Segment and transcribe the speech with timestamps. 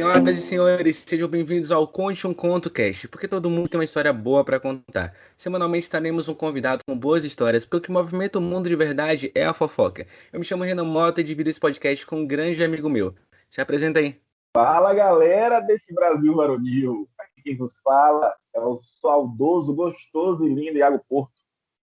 [0.00, 3.84] Senhoras e senhores, sejam bem-vindos ao Conte um Conto Cast, porque todo mundo tem uma
[3.84, 5.12] história boa para contar.
[5.36, 9.30] Semanalmente teremos um convidado com boas histórias, porque o que movimenta o mundo de verdade
[9.34, 10.06] é a fofoca.
[10.32, 13.14] Eu me chamo Renan Mota e divido esse podcast com um grande amigo meu.
[13.50, 14.18] Se apresenta aí.
[14.56, 17.06] Fala galera desse Brasil varonil.
[17.18, 21.34] Aqui quem vos fala é o saudoso, gostoso e lindo Iago Porto.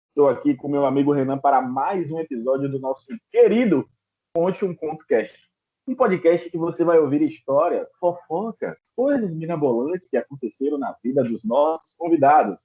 [0.10, 3.88] Estou aqui com meu amigo Renan para mais um episódio do nosso querido
[4.34, 5.48] Conte um Conto Cast.
[5.88, 11.46] Um podcast que você vai ouvir histórias, fofocas, coisas mirabolantes que aconteceram na vida dos
[11.46, 12.60] nossos convidados.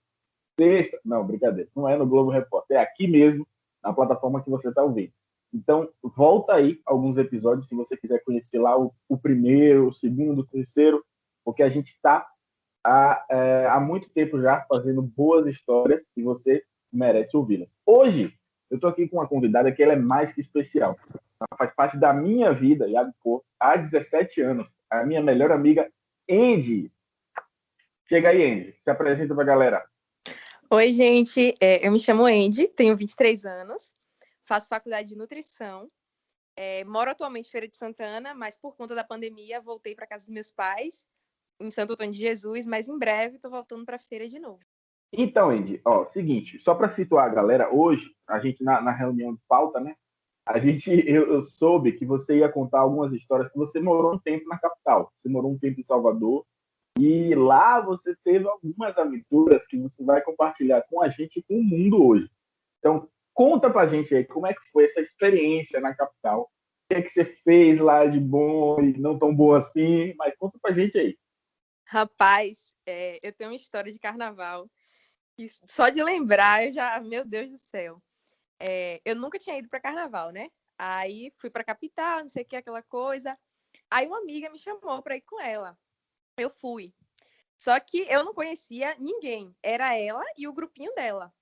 [0.59, 3.47] Sexta, não, brincadeira, não é no Globo Repórter, é aqui mesmo,
[3.81, 5.13] na plataforma que você está ouvindo.
[5.55, 10.41] Então, volta aí alguns episódios se você quiser conhecer lá o, o primeiro, o segundo,
[10.41, 11.01] o terceiro,
[11.45, 12.27] porque a gente está
[12.83, 17.73] há, é, há muito tempo já fazendo boas histórias e você merece ouvi-las.
[17.87, 18.35] Hoje,
[18.69, 20.97] eu estou aqui com uma convidada que ela é mais que especial.
[21.51, 24.69] Ela faz parte da minha vida, Iago Porto, há 17 anos.
[24.91, 25.91] A minha melhor amiga,
[26.31, 26.93] Andy.
[28.09, 28.77] Chega aí, Andy.
[28.81, 29.85] Se apresenta para a galera.
[30.71, 31.55] Oi, gente.
[31.61, 33.93] É, eu me chamo Andy, tenho 23 anos,
[34.45, 35.91] faço faculdade de nutrição.
[36.57, 40.27] É, moro atualmente em Feira de Santana, mas por conta da pandemia voltei para casa
[40.27, 41.07] dos meus pais,
[41.59, 44.61] em Santo Antônio de Jesus, mas em breve estou voltando para a feira de novo.
[45.13, 49.35] Então, Andy, ó, seguinte, só para situar a galera, hoje, a gente na, na reunião
[49.35, 49.95] de pauta, né,
[50.45, 54.19] a gente, eu, eu, soube que você ia contar algumas histórias que você morou um
[54.19, 56.45] tempo na capital, você morou um tempo em Salvador
[56.99, 61.59] e lá você teve algumas aventuras que você vai compartilhar com a gente e com
[61.59, 62.29] o mundo hoje.
[62.79, 66.49] Então, conta pra gente aí como é que foi essa experiência na capital, o
[66.89, 70.59] que é que você fez lá de bom e não tão boa assim, mas conta
[70.61, 71.17] pra gente aí.
[71.87, 74.69] Rapaz, é, eu tenho uma história de carnaval
[75.37, 78.03] que só de lembrar eu já, meu Deus do céu
[78.65, 80.49] é, eu nunca tinha ido para carnaval, né?
[80.79, 83.37] Aí fui para capital, não sei o que, aquela coisa.
[83.91, 85.77] Aí uma amiga me chamou para ir com ela.
[86.37, 86.95] Eu fui.
[87.59, 89.53] Só que eu não conhecia ninguém.
[89.63, 91.35] Era ela e o grupinho dela.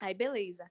[0.00, 0.68] Aí, beleza.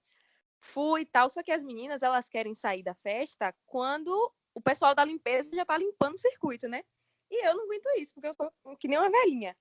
[0.60, 4.94] Fui e tal, só que as meninas, elas querem sair da festa quando o pessoal
[4.94, 6.84] da limpeza já tá limpando o circuito, né?
[7.32, 9.56] E eu não aguento isso, porque eu sou que nem uma velhinha.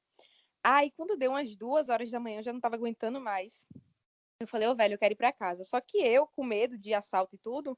[0.64, 3.64] Aí, quando deu umas duas horas da manhã, eu já não tava aguentando mais.
[4.40, 5.64] Eu falei, ô oh, velho, eu quero ir para casa.
[5.64, 7.76] Só que eu, com medo de assalto e tudo,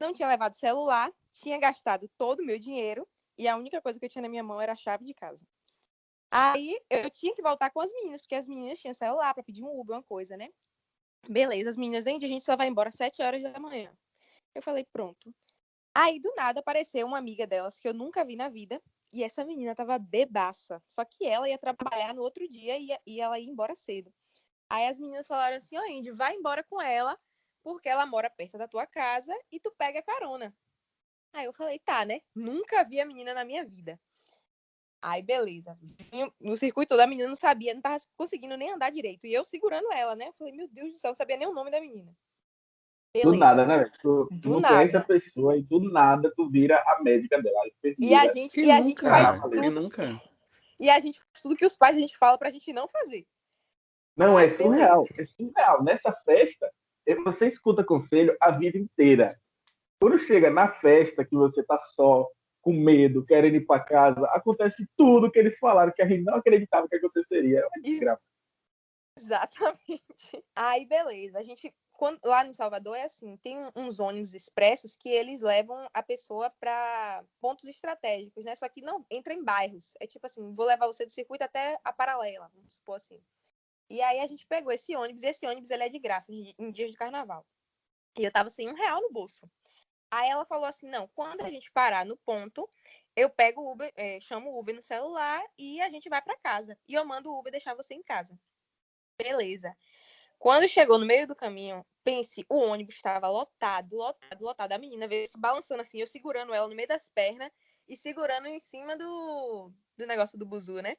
[0.00, 4.06] não tinha levado celular, tinha gastado todo o meu dinheiro e a única coisa que
[4.06, 5.46] eu tinha na minha mão era a chave de casa.
[6.30, 9.62] Aí eu tinha que voltar com as meninas, porque as meninas tinham celular para pedir
[9.62, 10.48] um Uber, uma coisa, né?
[11.28, 13.92] Beleza, as meninas, gente, a gente só vai embora às 7 horas da manhã.
[14.54, 15.34] Eu falei, pronto.
[15.94, 18.80] Aí do nada apareceu uma amiga delas que eu nunca vi na vida,
[19.12, 20.82] e essa menina tava bebaça.
[20.86, 24.12] Só que ela ia trabalhar no outro dia e, e ela ia embora cedo.
[24.70, 27.18] Aí as meninas falaram assim, ó, oh, Indy, vai embora com ela,
[27.62, 30.52] porque ela mora perto da tua casa e tu pega carona.
[31.32, 32.20] Aí eu falei, tá, né?
[32.34, 33.98] Nunca vi a menina na minha vida.
[35.00, 35.78] Aí, beleza.
[36.40, 39.26] No circuito da menina não sabia, não tava conseguindo nem andar direito.
[39.26, 40.28] E eu segurando ela, né?
[40.28, 42.12] Eu falei, meu Deus do céu, não sabia nem o nome da menina.
[43.12, 43.30] Beleza.
[43.30, 43.90] Do nada, né?
[44.02, 44.76] Tu, do não nada.
[44.76, 47.64] conhece a pessoa e do nada tu vira a médica dela.
[47.98, 49.70] E a gente, e a gente faz tudo.
[49.70, 50.02] Nunca.
[50.78, 53.26] E a gente faz tudo que os pais a gente fala pra gente não fazer.
[54.18, 55.06] Não, é surreal.
[55.16, 55.84] É surreal.
[55.84, 56.70] Nessa festa,
[57.24, 59.40] você escuta conselho a vida inteira.
[60.00, 62.28] Quando chega na festa que você tá só,
[62.60, 66.34] com medo, querendo ir para casa, acontece tudo que eles falaram que a gente não
[66.34, 67.60] acreditava que aconteceria.
[67.60, 68.22] É uma desgraça.
[69.18, 70.44] Exatamente.
[70.54, 71.38] Aí, beleza.
[71.38, 75.88] A gente, quando, lá em Salvador, é assim: tem uns ônibus expressos que eles levam
[75.94, 78.54] a pessoa para pontos estratégicos, né?
[78.54, 79.94] Só que não entra em bairros.
[80.00, 83.20] É tipo assim: vou levar você do circuito até a paralela, vamos supor assim.
[83.90, 86.90] E aí a gente pegou esse ônibus, esse ônibus ele é de graça em dias
[86.90, 87.46] de carnaval.
[88.18, 89.48] E eu tava sem um real no bolso.
[90.10, 92.68] Aí ela falou assim: não, quando a gente parar no ponto,
[93.14, 96.38] eu pego o Uber, é, chamo o Uber no celular e a gente vai para
[96.38, 96.78] casa.
[96.88, 98.38] E eu mando o Uber deixar você em casa.
[99.16, 99.76] Beleza.
[100.38, 104.72] Quando chegou no meio do caminho, pense, o ônibus estava lotado, lotado, lotado.
[104.72, 107.50] A menina veio se balançando assim, eu segurando ela no meio das pernas
[107.88, 110.96] e segurando em cima do, do negócio do buzu, né?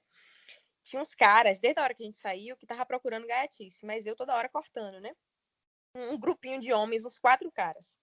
[0.90, 4.06] Tinha uns caras, desde a hora que a gente saiu, que tava procurando gaiatice, mas
[4.06, 5.16] eu toda hora cortando, né?
[5.96, 7.96] Um, um grupinho de homens, uns quatro caras.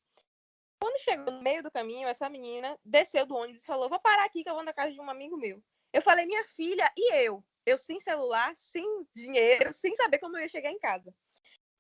[0.81, 4.25] Quando chegou no meio do caminho, essa menina desceu do ônibus e falou: Vou parar
[4.25, 5.62] aqui que eu vou na casa de um amigo meu.
[5.93, 7.44] Eu falei: Minha filha e eu?
[7.65, 8.85] Eu sem celular, sem
[9.15, 11.12] dinheiro, sem saber como eu ia chegar em casa.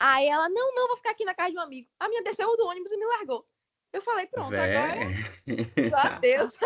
[0.00, 1.88] Aí ela: Não, não, vou ficar aqui na casa de um amigo.
[2.00, 3.46] A minha desceu do ônibus e me largou.
[3.92, 4.76] Eu falei: Pronto, Vé.
[4.76, 5.00] agora.
[5.90, 6.56] Só Deus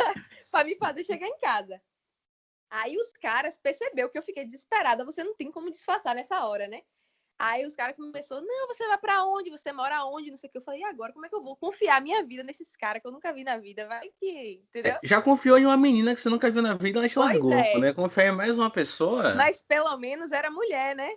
[0.50, 1.82] para me fazer chegar em casa.
[2.70, 6.68] Aí os caras percebeu que eu fiquei desesperada, você não tem como disfarçar nessa hora,
[6.68, 6.82] né?
[7.36, 9.48] Aí os caras começaram, não, você vai pra onde?
[9.50, 10.30] Você mora onde?
[10.30, 10.58] Não sei o que.
[10.58, 13.08] Eu falei, e agora como é que eu vou confiar minha vida nesses caras que
[13.08, 13.88] eu nunca vi na vida?
[13.88, 14.92] Vai que, entendeu?
[14.92, 17.26] É, já confiou em uma menina que você nunca viu na vida, ela te Pois
[17.26, 17.78] largou, é.
[17.78, 17.94] né?
[17.94, 19.34] Confiar em mais uma pessoa.
[19.34, 21.10] Mas pelo menos era mulher, né?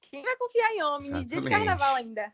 [0.00, 1.10] Quem vai confiar em homem?
[1.10, 1.66] No dia de Exatamente.
[1.66, 2.32] carnaval ainda.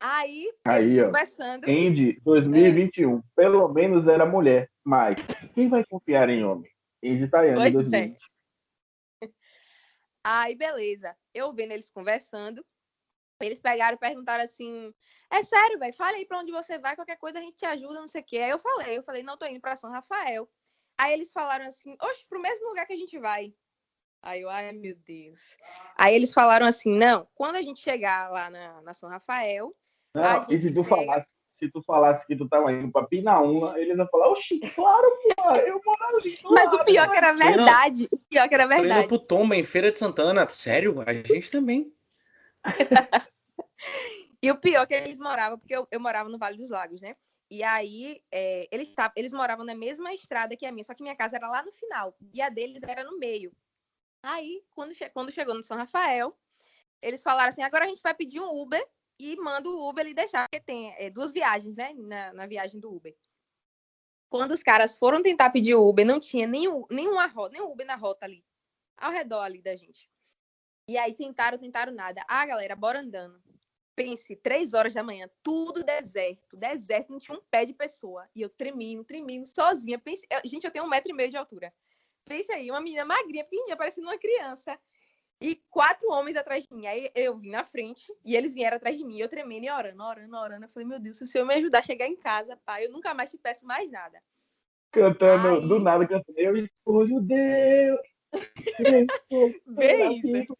[0.00, 1.06] Aí, Aí, eles ó.
[1.06, 1.64] conversando.
[1.68, 3.22] Andy, 2021.
[3.36, 4.68] Pelo menos era mulher.
[4.82, 5.20] Mas
[5.54, 6.71] quem vai confiar em homem?
[7.04, 7.72] Andy Tayane, Pois é.
[7.72, 8.20] 2020.
[10.24, 11.16] Aí, beleza.
[11.34, 12.64] Eu vendo eles conversando.
[13.40, 14.94] Eles pegaram e perguntaram assim:
[15.30, 15.92] É sério, velho?
[15.94, 18.24] Fala aí pra onde você vai, qualquer coisa a gente te ajuda, não sei o
[18.24, 18.38] quê.
[18.38, 20.48] Aí eu falei: Eu falei, não, tô indo pra São Rafael.
[20.96, 23.52] Aí eles falaram assim: Oxe, pro mesmo lugar que a gente vai.
[24.22, 25.56] Aí eu, ai meu Deus.
[25.96, 29.74] Aí eles falaram assim: Não, quando a gente chegar lá na, na São Rafael,
[30.14, 33.04] Não, A e se tu pega- falasse, se tu falasse que tu tava indo pra
[33.06, 35.06] Pinaúna, eles iam falar, oxi, claro,
[35.36, 37.38] pô, eu morava ali do mas o pior que era Não.
[37.46, 38.08] verdade.
[38.10, 39.06] O pior que era verdade.
[39.06, 40.48] pro Tomba, em Feira de Santana.
[40.48, 40.96] Sério?
[41.06, 41.94] A gente também.
[44.44, 47.14] E o pior que eles moravam, porque eu, eu morava no Vale dos Lagos, né?
[47.48, 51.02] E aí, é, eles, tavam- eles moravam na mesma estrada que a minha, só que
[51.02, 53.52] minha casa era lá no final, e a deles era no meio.
[54.20, 56.36] Aí, quando, che- quando chegou no São Rafael,
[57.00, 58.84] eles falaram assim, agora a gente vai pedir um Uber
[59.22, 62.80] e manda o Uber ele deixar, porque tem é, duas viagens, né, na, na viagem
[62.80, 63.14] do Uber.
[64.28, 67.86] Quando os caras foram tentar pedir o Uber, não tinha nenhum, nenhuma rota, nenhum Uber
[67.86, 68.44] na rota ali,
[68.96, 70.10] ao redor ali da gente.
[70.88, 72.24] E aí tentaram, tentaram nada.
[72.26, 73.40] Ah, galera, bora andando
[73.94, 78.28] pense, três horas da manhã, tudo deserto, deserto, não tinha um pé de pessoa.
[78.34, 79.98] E eu tremendo, tremendo, sozinha.
[79.98, 81.72] Pense, eu- gente, eu tenho um metro e meio de altura.
[82.24, 84.78] Pense aí, uma menina magrinha, pequenininha, parecendo uma criança.
[85.42, 86.86] E quatro homens atrás de mim.
[86.86, 89.18] Aí eu vim na frente e eles vieram atrás de mim.
[89.18, 90.64] Eu tremendo e orando, orando, orando.
[90.64, 92.92] Eu falei, meu Deus, se o Senhor me ajudar a chegar em casa, pai, eu
[92.92, 94.22] nunca mais te peço mais nada.
[94.92, 98.00] Cantando, Aí- do nada, cantando, eu escolho Deus.
[99.66, 100.54] Bem isso.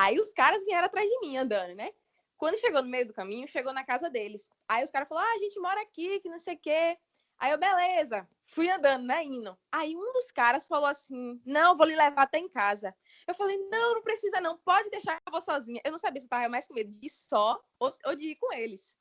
[0.00, 1.90] Aí os caras vieram atrás de mim andando, né?
[2.36, 4.48] Quando chegou no meio do caminho, chegou na casa deles.
[4.68, 6.96] Aí os caras falaram: ah, a gente mora aqui, que não sei o quê.
[7.38, 9.56] Aí eu, beleza, fui andando, né, indo.
[9.70, 12.94] Aí um dos caras falou assim: não, vou lhe levar até em casa.
[13.26, 15.80] Eu falei: não, não precisa não, pode deixar que eu vou sozinha.
[15.84, 18.36] Eu não sabia se eu tava mais com medo de ir só ou, de ir
[18.36, 18.96] com eles.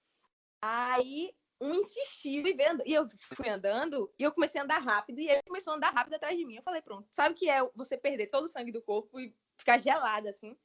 [0.62, 5.20] Aí um insistiu e, and- e eu fui andando e eu comecei a andar rápido
[5.20, 6.56] e ele começou a andar rápido atrás de mim.
[6.56, 9.36] Eu falei: pronto, sabe o que é você perder todo o sangue do corpo e
[9.58, 10.56] ficar gelada assim?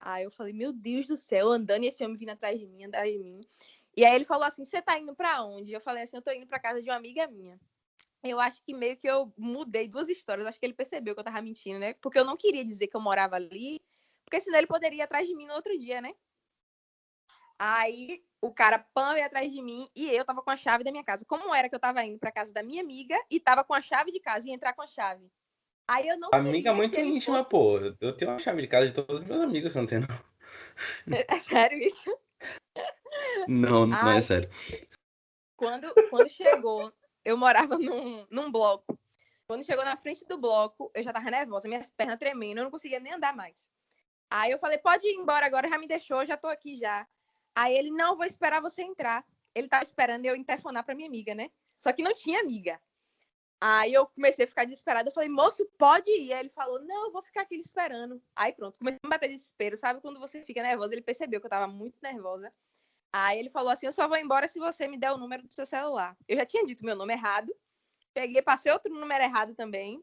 [0.00, 2.84] Aí eu falei, meu Deus do céu, andando e esse homem vindo atrás de mim,
[2.84, 3.40] atrás de mim.
[3.96, 5.72] E aí ele falou assim: você tá indo pra onde?
[5.72, 7.58] Eu falei assim: eu tô indo pra casa de uma amiga minha.
[8.22, 10.46] Eu acho que meio que eu mudei duas histórias.
[10.46, 11.94] Acho que ele percebeu que eu tava mentindo, né?
[11.94, 13.82] Porque eu não queria dizer que eu morava ali,
[14.24, 16.14] porque senão ele poderia ir atrás de mim no outro dia, né?
[17.58, 20.90] Aí o cara pã veio atrás de mim e eu tava com a chave da
[20.90, 21.24] minha casa.
[21.24, 23.80] Como era que eu tava indo pra casa da minha amiga e tava com a
[23.82, 25.30] chave de casa e entrar com a chave?
[25.86, 27.78] Aí eu não Amiga queria muito íntima, fosse- pô.
[28.00, 30.06] Eu tenho uma chave de casa de todos os meus amigos, você não tem, não?
[31.28, 32.10] É sério isso?
[33.48, 34.22] Não, não é Ai.
[34.22, 34.48] sério.
[35.56, 36.92] quando, quando chegou,
[37.24, 38.98] eu morava num, num bloco.
[39.46, 42.70] Quando chegou na frente do bloco, eu já tava nervosa, minhas pernas tremendo, eu não
[42.70, 43.70] conseguia nem andar mais.
[44.30, 47.06] Aí eu falei, pode ir embora agora, já me deixou, já tô aqui já.
[47.54, 49.24] Aí ele, não, vou esperar você entrar.
[49.54, 51.50] Ele tava esperando eu interfonar pra minha amiga, né?
[51.78, 52.80] Só que não tinha amiga.
[53.60, 55.08] Aí eu comecei a ficar desesperada.
[55.08, 56.32] Eu falei, moço, pode ir.
[56.32, 58.22] Aí ele falou, não, eu vou ficar aqui esperando.
[58.34, 59.76] Aí pronto, comecei a bater desespero.
[59.76, 60.94] Sabe quando você fica nervosa?
[60.94, 62.52] Ele percebeu que eu tava muito nervosa.
[63.12, 65.52] Aí ele falou assim: Eu só vou embora se você me der o número do
[65.52, 66.16] seu celular.
[66.26, 67.54] Eu já tinha dito meu nome errado.
[68.14, 70.02] Peguei, passei outro número errado também.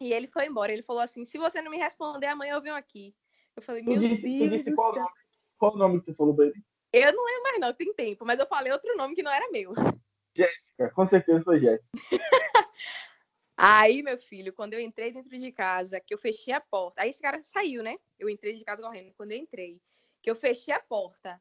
[0.00, 0.72] E ele foi embora.
[0.72, 3.14] Ele falou assim: Se você não me responder, amanhã eu venho aqui.
[3.56, 5.10] Eu falei: Meu disse, Deus disse qual nome?
[5.58, 6.62] Qual o nome que tu falou pra ele?
[6.92, 8.24] Eu não lembro mais, não, tem tempo.
[8.24, 9.72] Mas eu falei outro nome que não era meu.
[10.34, 11.88] Jéssica, com certeza foi Jéssica.
[13.56, 17.00] Aí, meu filho, quando eu entrei dentro de casa, que eu fechei a porta.
[17.00, 17.96] Aí esse cara saiu, né?
[18.18, 19.14] Eu entrei de casa correndo.
[19.14, 19.80] Quando eu entrei,
[20.22, 21.40] que eu fechei a porta.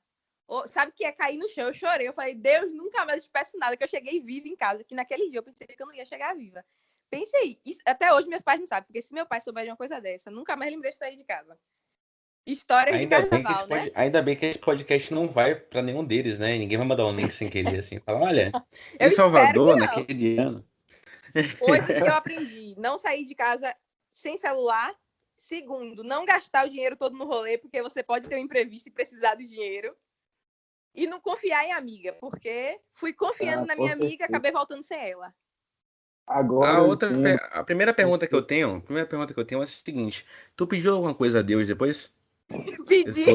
[0.68, 1.68] Sabe que ia cair no chão?
[1.68, 2.08] Eu chorei.
[2.08, 3.76] Eu falei, Deus, nunca mais te peço nada.
[3.76, 4.84] Que eu cheguei viva em casa.
[4.84, 6.64] Que naquele dia eu pensei que eu não ia chegar viva.
[7.10, 7.60] Pense aí.
[7.66, 8.86] Isso- até hoje meus pais não sabem.
[8.88, 11.16] Porque se meu pai souber de uma coisa dessa, nunca mais ele me deixa sair
[11.18, 11.58] de casa.
[12.48, 13.80] Histórias Ainda de bem, que carnaval, esse né?
[13.86, 16.56] pod- Ainda bem que esse podcast não vai pra nenhum deles, né?
[16.58, 18.00] Ninguém vai mandar um link sem querer, assim.
[18.00, 18.52] Fala, olha,
[19.00, 20.64] Eu em Salvador, naquele ano.
[21.60, 22.76] Coisas que eu aprendi.
[22.78, 23.76] Não sair de casa
[24.14, 24.96] sem celular.
[25.38, 28.92] Segundo, não gastar o dinheiro todo no rolê, porque você pode ter um imprevisto e
[28.92, 29.96] precisar do dinheiro.
[30.96, 34.84] E não confiar em amiga, porque fui confiando Ah, na minha amiga e acabei voltando
[34.84, 35.34] sem ela.
[36.28, 37.10] Agora A outra,
[37.52, 40.26] a primeira pergunta que eu tenho, a primeira pergunta que eu tenho é a seguinte:
[40.56, 42.14] tu pediu alguma coisa a Deus depois?
[42.88, 43.26] Pedi.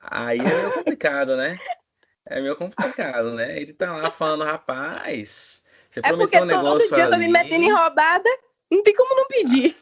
[0.00, 1.58] Aí é meio complicado, né?
[2.26, 3.60] É meio complicado, né?
[3.60, 7.16] Ele tá lá falando, rapaz, você É porque prometeu um todo negócio dia eu tô
[7.18, 7.32] me ali.
[7.32, 8.28] metendo em roubada,
[8.70, 9.76] não tem como não pedir.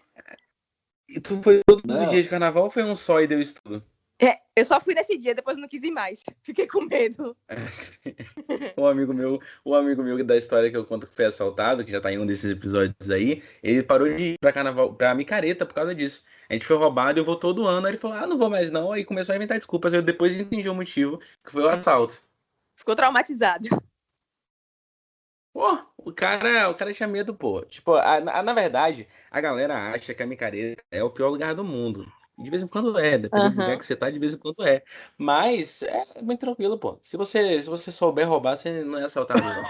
[1.09, 2.05] E tu foi todos não.
[2.05, 3.85] os dias de carnaval ou foi um só e deu isso tudo?
[4.23, 6.23] É, eu só fui nesse dia, depois não quis ir mais.
[6.43, 7.35] Fiquei com medo.
[8.77, 11.91] um amigo meu, um amigo meu da história que eu conto que foi assaltado, que
[11.91, 15.65] já tá em um desses episódios aí, ele parou de ir pra carnaval, pra micareta
[15.65, 16.23] por causa disso.
[16.51, 17.87] A gente foi roubado e eu vou todo ano.
[17.87, 18.93] Aí ele falou, ah, não vou mais não.
[18.93, 19.93] Aí começou a inventar desculpas.
[19.95, 22.21] Eu depois entendi o motivo, que foi o assalto.
[22.77, 23.69] Ficou traumatizado.
[25.53, 27.63] Pô, o cara, o cara tinha medo, pô.
[27.63, 31.55] Tipo, a, a, na verdade, a galera acha que a micareta é o pior lugar
[31.55, 32.11] do mundo.
[32.41, 33.57] De vez em quando é, dependendo uhum.
[33.57, 34.83] do lugar que você tá, de vez em quando é.
[35.19, 36.99] Mas é bem tranquilo, pô.
[37.03, 39.63] Se você, se você souber roubar, você não é assaltado, não.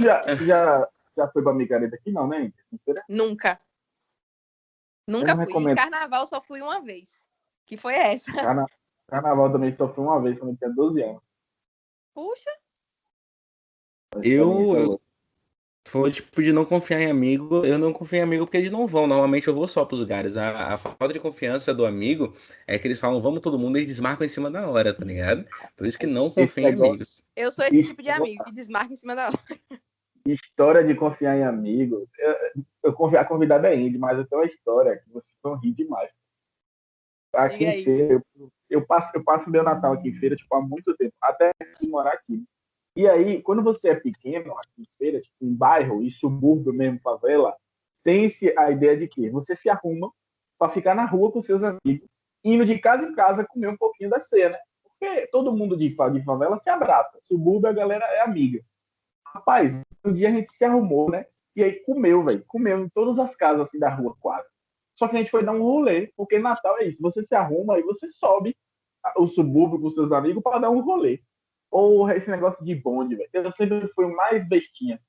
[0.00, 2.50] já, já, já foi pra micareta aqui, não, né?
[3.08, 3.60] Nunca.
[5.06, 5.44] Nunca fui.
[5.46, 5.76] Recomendo.
[5.76, 7.22] Carnaval só fui uma vez.
[7.66, 8.32] Que foi essa.
[8.32, 8.66] Carna...
[9.06, 11.22] Carnaval também só fui uma vez, quando eu tinha 12 anos.
[12.14, 12.50] Puxa.
[14.22, 15.00] Eu,
[15.86, 17.64] foi tipo de não confiar em amigo.
[17.64, 19.06] Eu não confio em amigo porque eles não vão.
[19.06, 20.36] Normalmente eu vou só pros lugares.
[20.36, 22.34] A, a falta de confiança do amigo
[22.66, 25.04] é que eles falam, vamos todo mundo, e eles desmarcam em cima da hora, tá
[25.04, 25.44] ligado?
[25.76, 27.24] Por isso que não confio em amigos.
[27.36, 29.38] Eu sou esse tipo de amigo que desmarca em cima da hora.
[30.26, 32.08] História de confiar em amigo.
[32.18, 35.56] Eu, eu confio, a convidada é Indy, mas eu tenho uma história que vocês vão
[35.56, 36.10] rir demais.
[37.34, 40.60] Aqui em feira, eu, eu, passo, eu passo meu Natal aqui em feira, tipo, há
[40.60, 42.42] muito tempo, até morar aqui.
[42.96, 47.00] E aí, quando você é pequeno, aqui em feira, tipo, em bairro e subúrbio mesmo,
[47.00, 47.56] favela,
[48.04, 50.12] tem-se a ideia de que você se arruma
[50.56, 52.08] para ficar na rua com seus amigos,
[52.44, 54.56] indo de casa em casa comer um pouquinho da cena.
[54.84, 57.18] Porque todo mundo de, de favela se abraça.
[57.26, 58.62] Subúrbio, a galera é amiga.
[59.26, 59.72] Rapaz,
[60.04, 61.26] um dia a gente se arrumou, né?
[61.56, 62.44] E aí comeu, velho.
[62.46, 64.48] Comeu em todas as casas assim da rua, quase.
[64.96, 67.02] Só que a gente foi dar um rolê, porque Natal é isso.
[67.02, 68.56] Você se arruma e você sobe
[69.16, 71.20] o subúrbio com seus amigos para dar um rolê
[71.74, 73.28] ou esse negócio de bonde, velho.
[73.32, 75.00] Eu sempre fui o mais bestinha.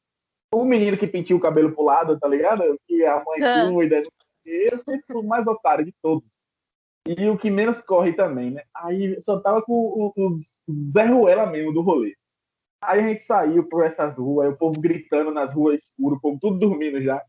[0.51, 2.63] O menino que pintia o cabelo pro lado, tá ligado?
[2.87, 3.69] Que a mãe ah.
[3.69, 4.01] cuida.
[4.43, 6.27] Eu sempre fui o mais otário de todos.
[7.05, 8.63] E o que menos corre também, né?
[8.73, 10.39] Aí só tava com o, o
[10.91, 12.15] Zé Ruela mesmo do rolê.
[12.81, 16.39] Aí a gente saiu por essas ruas, o povo gritando nas ruas escuras, o povo
[16.41, 17.21] tudo dormindo já.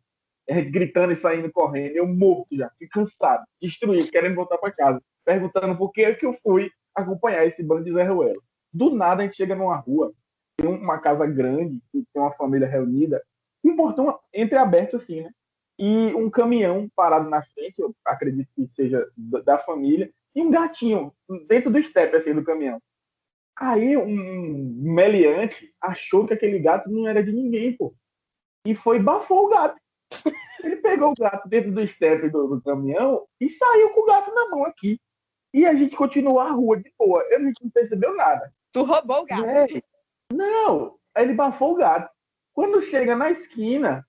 [0.49, 4.73] A gente gritando e saindo correndo, eu morto já, fiquei cansado, destruído, querendo voltar para
[4.73, 8.40] casa, perguntando por que, é que eu fui acompanhar esse bando de Zé Ruela.
[8.76, 10.12] Do nada a gente chega numa rua,
[10.59, 13.25] tem uma casa grande, tem uma família reunida,
[13.64, 15.30] um portão entreaberto assim, né?
[15.78, 21.11] E um caminhão parado na frente, eu acredito que seja da família, e um gatinho
[21.49, 22.78] dentro do step assim do caminhão.
[23.59, 27.95] Aí um meliante achou que aquele gato não era de ninguém, pô.
[28.66, 29.80] E foi bafou o gato.
[30.62, 34.35] Ele pegou o gato dentro do step do, do caminhão e saiu com o gato
[34.35, 35.00] na mão aqui.
[35.54, 37.22] E a gente continuou a rua de boa.
[37.22, 38.52] A gente não percebeu nada.
[38.72, 39.44] Tu roubou o gato.
[39.44, 39.66] É.
[40.32, 42.10] Não, ele bafou o gato.
[42.52, 44.06] Quando chega na esquina,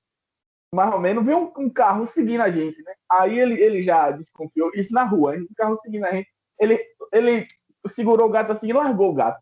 [0.74, 2.94] mais ou menos, vê um, um, carro seguindo a gente, né?
[3.10, 6.30] Aí ele, ele já desconfiou, isso na rua, um carro seguindo a gente.
[6.60, 6.80] Ele,
[7.14, 7.48] ele
[7.88, 9.42] segurou o gato assim e largou o gato.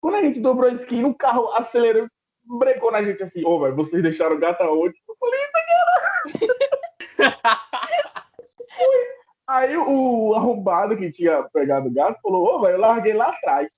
[0.00, 2.08] Quando a gente dobrou a esquina, o carro acelerou,
[2.58, 4.94] brecou na gente assim, ô, oh, vocês deixaram o gato aonde?
[5.08, 5.64] Eu falei, cara!
[9.46, 13.72] Aí o arrombado que tinha pegado o gato falou, ô, oh, eu larguei lá atrás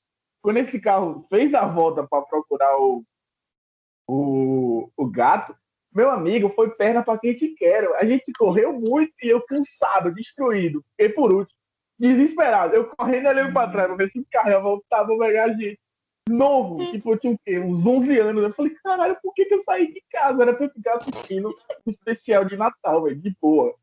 [0.47, 3.05] quando esse carro fez a volta para procurar o,
[4.09, 5.57] o, o gato,
[5.93, 7.85] meu amigo, foi perna para quem te quer.
[7.97, 10.85] A gente correu muito e eu cansado, destruído.
[10.97, 11.59] E por último,
[11.99, 12.77] desesperado.
[12.77, 15.53] Eu correndo olhando para trás para ver se o carro ia voltar para pegar a
[15.53, 15.81] gente.
[16.29, 17.59] Novo, tipo, eu tinha o quê?
[17.59, 18.45] Uns 11 anos.
[18.45, 20.43] Eu falei, caralho, por que, que eu saí de casa?
[20.43, 23.75] Era para ficar assistindo um especial de Natal, velho, de boa.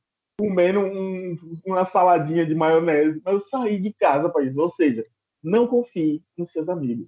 [0.47, 3.21] Comendo um, uma saladinha de maionese.
[3.23, 4.57] Mas eu saí de casa, país.
[4.57, 5.05] Ou seja,
[5.41, 7.07] não confie nos seus amigos.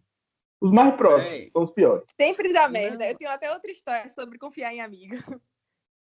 [0.62, 1.50] Os mais próximos é.
[1.52, 2.06] são os piores.
[2.20, 3.08] Sempre dá merda.
[3.08, 5.16] Eu tenho até outra história sobre confiar em amigo.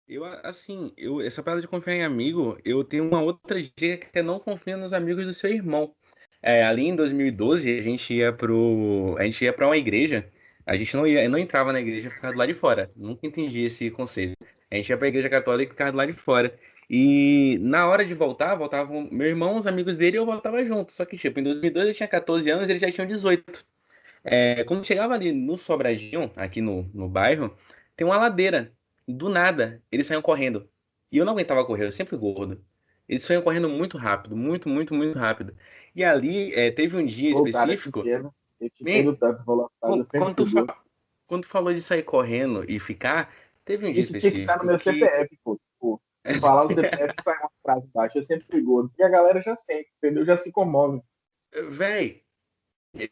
[0.09, 4.19] Eu, assim, eu, essa parada de confiar em amigo, eu tenho uma outra dica que
[4.19, 5.95] é não confiar nos amigos do seu irmão.
[6.43, 9.15] É, ali em 2012, a gente ia pro.
[9.19, 10.29] A gente ia para uma igreja.
[10.67, 12.91] A gente não ia, não entrava na igreja, ficava do lado de fora.
[12.97, 14.37] Nunca entendi esse conceito.
[14.71, 16.59] A gente ia pra igreja católica e ficava do lado de fora.
[16.93, 20.93] E na hora de voltar, voltavam meu irmão, os amigos dele e eu voltava junto.
[20.93, 23.65] Só que, tipo, em 2002 eu tinha 14 anos e eles já tinham 18.
[24.25, 27.55] É, quando chegava ali no Sobradinho, aqui no, no bairro,
[27.95, 28.73] tem uma ladeira.
[29.07, 30.69] Do nada, eles saíam correndo.
[31.13, 32.61] E eu não aguentava correr, eu sempre fui gordo.
[33.09, 35.55] Eles saíam correndo muito rápido, muito, muito, muito rápido.
[35.95, 38.03] E ali, é, teve um dia específico.
[38.03, 38.31] Cara,
[38.61, 39.45] eu tanto,
[39.79, 40.77] quando, quando, tu fa...
[41.29, 43.33] quando tu falou de sair correndo e ficar,
[43.65, 44.45] teve um dia Isso específico.
[44.45, 44.93] Tinha que estar no meu que...
[44.93, 45.61] CPF, pô.
[46.41, 48.89] Falar o CPF sai uma frase baixa, eu sempre perigoso.
[48.89, 50.25] Porque a galera já sente, entendeu?
[50.25, 51.03] Já se comove.
[51.71, 52.23] Véi,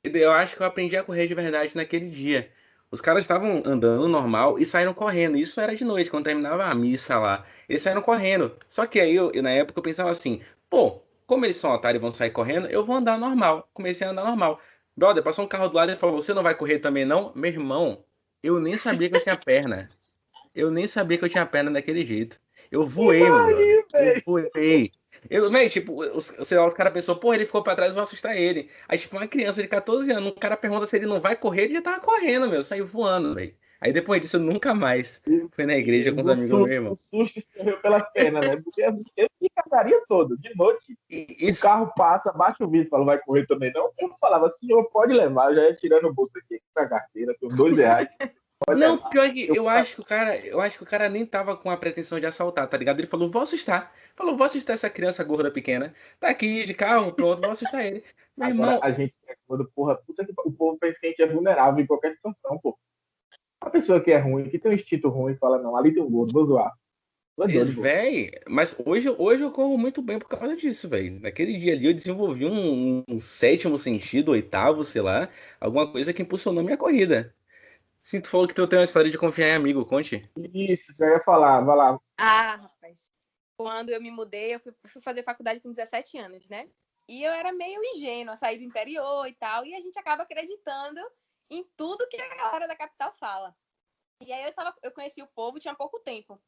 [0.04, 2.50] eu acho que eu aprendi a correr de verdade naquele dia.
[2.90, 5.36] Os caras estavam andando normal e saíram correndo.
[5.36, 7.44] Isso era de noite, quando terminava a missa lá.
[7.68, 8.56] Eles saíram correndo.
[8.68, 12.02] Só que aí, eu, na época, eu pensava assim: pô, como eles são otários e
[12.02, 13.68] vão sair correndo, eu vou andar normal.
[13.74, 14.60] Comecei a andar normal.
[14.96, 17.32] Brother, passou um carro do lado e falou: Você não vai correr também, não?
[17.34, 18.04] Meu irmão,
[18.42, 19.90] eu nem sabia que eu tinha perna.
[20.54, 22.40] Eu nem sabia que eu tinha perna daquele jeito.
[22.70, 23.50] Eu voei, mano.
[23.50, 24.92] Eu voei.
[25.28, 27.94] Eu, véio, tipo, os, sei lá, os caras pensou, pô, ele ficou pra trás, eu
[27.94, 28.70] vou assustar ele.
[28.88, 31.64] Aí, tipo, uma criança de 14 anos, o cara pergunta se ele não vai correr,
[31.64, 33.54] ele já tava correndo, meu, saiu voando, velho.
[33.80, 35.22] Aí depois disso, eu nunca mais
[35.52, 36.92] fui na igreja com os amigos susto, meus, irmão.
[36.92, 38.56] O susto escorreu pelas pernas, né?
[38.56, 40.37] Porque eu me cagaria todo.
[40.37, 41.60] De noite, Isso...
[41.60, 43.90] o carro passa, baixa o vidro, fala, vai correr também não.
[44.00, 47.37] Eu falava, senhor, pode levar, eu já ia tirando o bolso aqui com a carteira,
[47.38, 48.08] tenho dois reais.
[48.76, 51.24] Não, pior que eu, eu acho que o cara, eu acho que o cara nem
[51.24, 52.98] tava com a pretensão de assaltar, tá ligado?
[52.98, 53.94] Ele falou, vou assustar.
[54.16, 55.94] Falou, vou assustar essa criança gorda pequena.
[56.18, 58.02] Tá aqui de carro, pronto, vou assustar ele.
[58.36, 58.80] Meu Agora, irmão...
[58.82, 61.82] a gente é gordo, porra, puta que o povo pensa que a gente é vulnerável
[61.82, 62.76] em qualquer situação, pô.
[63.60, 66.10] A pessoa que é ruim, que tem um instinto ruim, fala, não, ali tem um
[66.10, 66.72] gordo, vou zoar.
[67.80, 71.20] Véi, mas hoje, hoje eu corro muito bem por causa disso, velho.
[71.20, 75.28] Naquele dia ali eu desenvolvi um, um, sétimo sentido, oitavo, sei lá,
[75.60, 77.32] alguma coisa que impulsionou minha corrida.
[78.08, 80.22] Sim, tu falou que tu tem uma história de confiar em amigo, conte.
[80.54, 82.00] Isso, já ia falar, vai lá.
[82.16, 83.12] Ah, rapaz.
[83.54, 86.70] Quando eu me mudei, eu fui, fui fazer faculdade com 17 anos, né?
[87.06, 90.98] E eu era meio ingênua, saí do interior e tal, e a gente acaba acreditando
[91.50, 93.54] em tudo que a galera da capital fala.
[94.22, 96.40] E aí eu tava, eu conheci o povo tinha pouco tempo.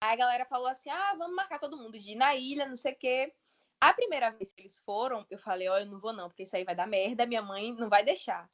[0.00, 2.76] Aí a galera falou assim: "Ah, vamos marcar todo mundo de ir na ilha, não
[2.76, 3.34] sei o quê".
[3.80, 6.44] A primeira vez que eles foram, eu falei: "Ó, oh, eu não vou não, porque
[6.44, 8.48] isso aí vai dar merda, minha mãe não vai deixar".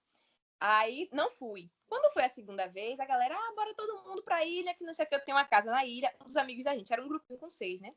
[0.67, 1.71] Aí não fui.
[1.87, 4.95] Quando foi a segunda vez, a galera, ah, bora todo mundo pra ilha, que não
[4.95, 6.11] sei o que, eu tenho uma casa na ilha.
[6.23, 7.95] Um dos amigos da gente, era um grupinho com seis, né?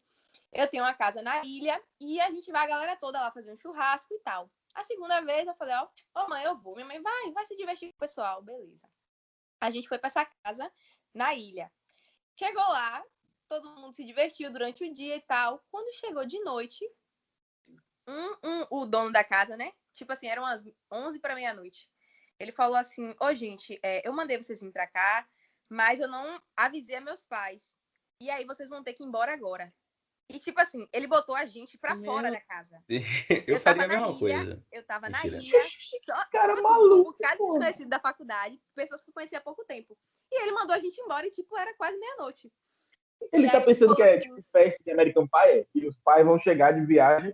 [0.52, 3.54] Eu tenho uma casa na ilha e a gente vai a galera toda lá fazer
[3.54, 4.52] um churrasco e tal.
[4.76, 6.76] A segunda vez eu falei, ó, oh, mãe, eu vou.
[6.76, 8.86] Minha mãe vai, vai se divertir com o pessoal, beleza.
[9.62, 10.70] A gente foi pra essa casa
[11.14, 11.72] na ilha.
[12.36, 13.02] Chegou lá,
[13.48, 15.64] todo mundo se divertiu durante o dia e tal.
[15.72, 16.86] Quando chegou de noite,
[18.06, 19.72] um, um, o dono da casa, né?
[19.94, 21.90] Tipo assim, eram umas 11 para meia-noite.
[22.40, 25.28] Ele falou assim: Ô, oh, gente, é, eu mandei vocês virem pra cá,
[25.70, 27.76] mas eu não avisei a meus pais.
[28.22, 29.74] E aí vocês vão ter que ir embora agora.
[30.30, 32.12] E, tipo assim, ele botou a gente pra Meu...
[32.12, 32.84] fora da casa.
[32.90, 34.62] eu, eu faria a mesma coisa.
[34.72, 35.38] Eu tava Mentira.
[35.38, 35.64] na ilha.
[36.06, 37.12] Só, cara tipo, maluco.
[37.12, 39.98] Um cara desconhecido da faculdade, pessoas que eu conhecia há pouco tempo.
[40.32, 42.52] E ele mandou a gente embora e, tipo, era quase meia-noite.
[43.32, 46.26] Ele e tá pensando que é assim, tipo festa de American Pie, que os pais
[46.26, 47.34] vão chegar de viagem,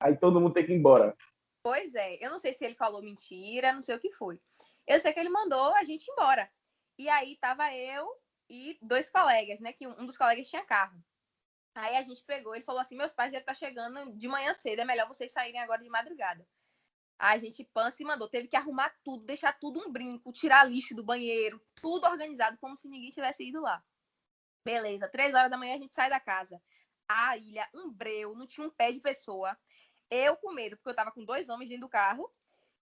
[0.00, 1.14] aí todo mundo tem que ir embora.
[1.62, 4.40] Pois é, eu não sei se ele falou mentira, não sei o que foi.
[4.86, 6.50] Eu sei que ele mandou a gente embora.
[6.98, 8.08] E aí tava eu
[8.48, 9.72] e dois colegas, né?
[9.72, 11.02] Que um dos colegas tinha carro.
[11.74, 14.80] Aí a gente pegou, ele falou assim: meus pais devem estar chegando de manhã cedo,
[14.80, 16.46] é melhor vocês saírem agora de madrugada.
[17.18, 20.94] A gente pança e mandou, teve que arrumar tudo, deixar tudo um brinco, tirar lixo
[20.94, 23.82] do banheiro, tudo organizado, como se ninguém tivesse ido lá.
[24.64, 26.60] Beleza, três horas da manhã a gente sai da casa.
[27.06, 29.56] A ilha, um breu, não tinha um pé de pessoa.
[30.10, 32.30] Eu com medo, porque eu tava com dois homens dentro do carro.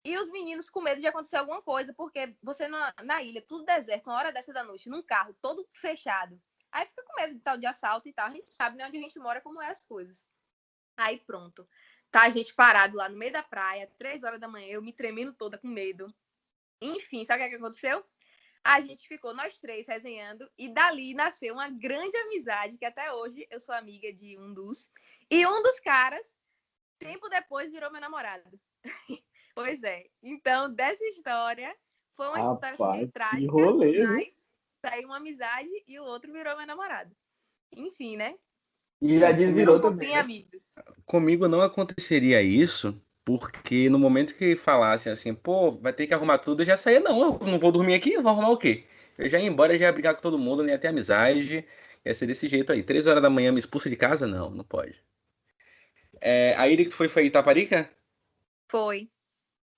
[0.03, 3.65] E os meninos com medo de acontecer alguma coisa, porque você na, na ilha, tudo
[3.65, 6.41] deserto, uma hora dessa da noite, num carro todo fechado.
[6.73, 8.29] Aí fica com medo de tal de assalto e tal.
[8.29, 10.25] A gente sabe né, onde a gente mora, como é as coisas.
[10.97, 11.69] Aí pronto.
[12.11, 14.93] Tá a gente parado lá no meio da praia, três horas da manhã, eu me
[14.93, 16.13] tremendo toda com medo.
[16.81, 18.05] Enfim, sabe o que, é aconteceu?
[18.65, 23.47] A gente ficou nós três resenhando e dali nasceu uma grande amizade que até hoje
[23.51, 24.91] eu sou amiga de um dos.
[25.31, 26.40] E um dos caras
[27.01, 28.45] tempo depois virou meu namorado.
[29.55, 30.05] pois é.
[30.23, 31.75] Então, dessa história,
[32.17, 34.47] foi uma Rapaz, história meio trágica, rolê, mas
[34.85, 37.11] saiu uma amizade e o outro virou meu namorado.
[37.75, 38.35] Enfim, né?
[39.01, 40.11] E já desvirou também.
[40.11, 40.17] Né?
[40.17, 40.61] amigos.
[41.07, 46.39] Comigo não aconteceria isso, porque no momento que falassem assim, pô, vai ter que arrumar
[46.39, 48.85] tudo, eu já saía, não, eu não vou dormir aqui, eu vou arrumar o quê?
[49.17, 51.67] Eu já ia embora, já ia brigar com todo mundo, nem ia ter amizade,
[52.05, 52.83] ia ser desse jeito aí.
[52.83, 54.27] Três horas da manhã me expulsa de casa?
[54.27, 55.03] Não, não pode.
[56.21, 57.89] É, a ilha que tu foi foi Itaparica?
[58.69, 59.09] Foi.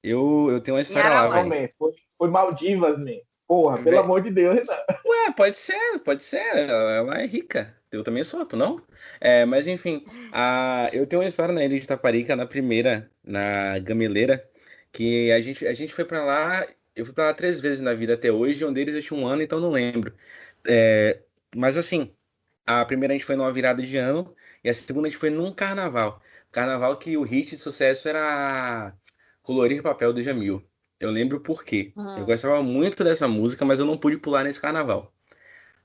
[0.02, 1.72] Eu, eu tenho uma história lá, velho.
[1.78, 3.20] Foi, foi Maldivas, man.
[3.46, 4.78] Porra, pelo amor de Deus, Renan.
[5.04, 6.38] Ué, pode ser, pode ser.
[6.38, 7.76] Ela é rica.
[7.90, 8.80] Eu também sou, tu não?
[9.20, 13.78] É, mas enfim, a, eu tenho uma história na ilha de Itaparica, na primeira, na
[13.78, 14.48] Gameleira,
[14.90, 17.92] que a gente, a gente foi para lá, eu fui para lá três vezes na
[17.92, 20.14] vida até hoje, um deles eu tinha um ano, então não lembro.
[20.66, 21.20] É,
[21.54, 22.14] mas assim,
[22.66, 25.28] a primeira a gente foi numa virada de ano, e a segunda a gente foi
[25.28, 26.22] num carnaval.
[26.52, 28.94] Carnaval que o hit de sucesso era
[29.42, 30.62] Colorir Papel do Jamil.
[31.00, 31.92] Eu lembro por quê.
[31.96, 32.18] Uhum.
[32.18, 35.12] Eu gostava muito dessa música, mas eu não pude pular nesse carnaval.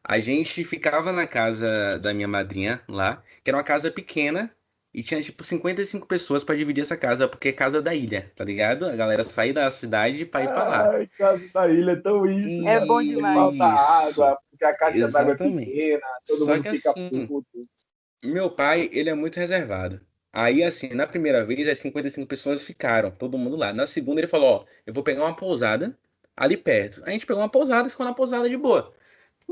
[0.04, 4.54] A gente ficava na casa da minha madrinha lá, que era uma casa pequena,
[4.94, 8.44] e tinha tipo 55 pessoas para dividir essa casa, porque é casa da ilha, tá
[8.44, 8.86] ligado?
[8.86, 10.90] A galera sai da cidade pra ir pra lá.
[10.92, 12.68] Ai, casa da ilha é tão isso.
[12.68, 13.34] É bom demais.
[13.34, 15.72] Falta água, porque a caixa d'água é Exatamente.
[15.72, 17.68] pequena, todo Só mundo que fica assim, puto.
[18.24, 20.02] Meu pai, ele é muito reservado.
[20.32, 23.74] Aí, assim, na primeira vez, as 55 pessoas ficaram, todo mundo lá.
[23.74, 25.98] Na segunda, ele falou: Ó, eu vou pegar uma pousada
[26.36, 27.04] ali perto.
[27.06, 28.94] A gente pegou uma pousada e ficou na pousada de boa.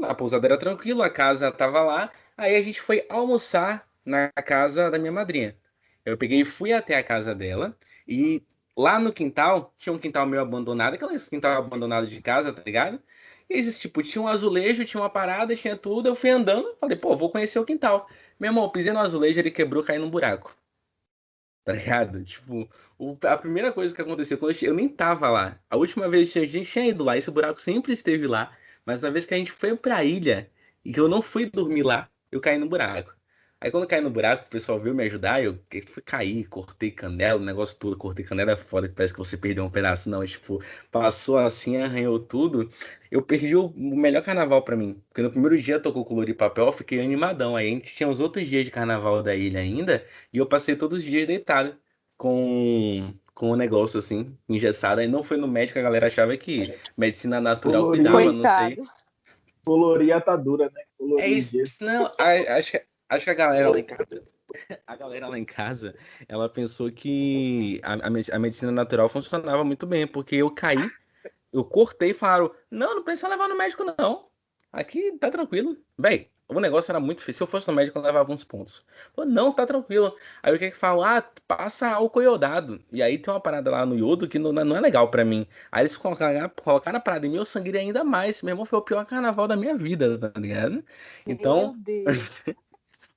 [0.03, 2.11] A pousada era tranquila, a casa tava lá.
[2.37, 5.57] Aí a gente foi almoçar na casa da minha madrinha.
[6.05, 7.77] Eu peguei e fui até a casa dela.
[8.07, 8.43] E
[8.77, 13.01] lá no quintal, tinha um quintal meio abandonado, aquele quintal abandonado de casa, tá ligado?
[13.49, 16.07] E existe, tipo, tinha um azulejo, tinha uma parada, tinha tudo.
[16.09, 18.07] Eu fui andando, falei, pô, vou conhecer o quintal.
[18.39, 20.55] Meu irmão, pisei no azulejo, ele quebrou, caiu num buraco.
[21.65, 22.23] Tá ligado?
[22.23, 25.59] Tipo, o- a primeira coisa que aconteceu, quando eu, che- eu nem tava lá.
[25.69, 28.55] A última vez que a gente tinha ido lá, esse buraco sempre esteve lá.
[28.85, 30.51] Mas na vez que a gente foi pra ilha
[30.83, 33.14] e que eu não fui dormir lá, eu caí no buraco.
[33.65, 36.45] Aí quando eu caí no buraco, o pessoal veio me ajudar, eu que- fui cair,
[36.47, 39.71] cortei canela, o negócio todo, cortei canela é foda, que parece que você perdeu um
[39.71, 42.69] pedaço, não, tipo, passou assim, arranhou tudo.
[43.09, 46.67] Eu perdi o melhor carnaval pra mim, porque no primeiro dia tocou color de papel,
[46.67, 47.55] eu fiquei animadão.
[47.55, 50.75] Aí a gente tinha os outros dias de carnaval da ilha ainda, e eu passei
[50.75, 51.75] todos os dias deitado
[52.17, 55.01] com com o negócio assim, engessado.
[55.01, 58.11] Aí não foi no médico, a galera achava que medicina natural Colorido.
[58.11, 58.75] cuidava, não sei.
[58.75, 59.05] Coitado.
[59.65, 60.83] Colorir a atadura, né?
[60.97, 61.83] Colorir É isso.
[61.83, 62.11] Não,
[62.57, 64.07] acho que, acho que a galera lá em casa.
[64.87, 65.95] A galera lá em casa,
[66.27, 70.95] ela pensou que a, a me- a medicina natural funcionava muito bem, porque eu caí,
[71.53, 74.29] eu cortei e falaram: não, não precisa levar no médico, não.
[74.71, 75.77] Aqui tá tranquilo.
[75.97, 77.39] Bem, o negócio era muito difícil.
[77.39, 78.85] Se eu fosse no médico, eu levava uns pontos.
[79.15, 80.15] Falou, não, tá tranquilo.
[80.43, 81.17] Aí o que que fala?
[81.19, 82.83] Ah, passa álcool iodado.
[82.91, 85.47] E aí tem uma parada lá no iodo que não, não é legal pra mim.
[85.71, 88.41] Aí eles colocaram, colocaram a parada em mim, eu sangrei ainda mais.
[88.41, 90.83] Meu irmão foi o pior carnaval da minha vida, tá ligado?
[91.27, 92.45] Então, Meu Deus.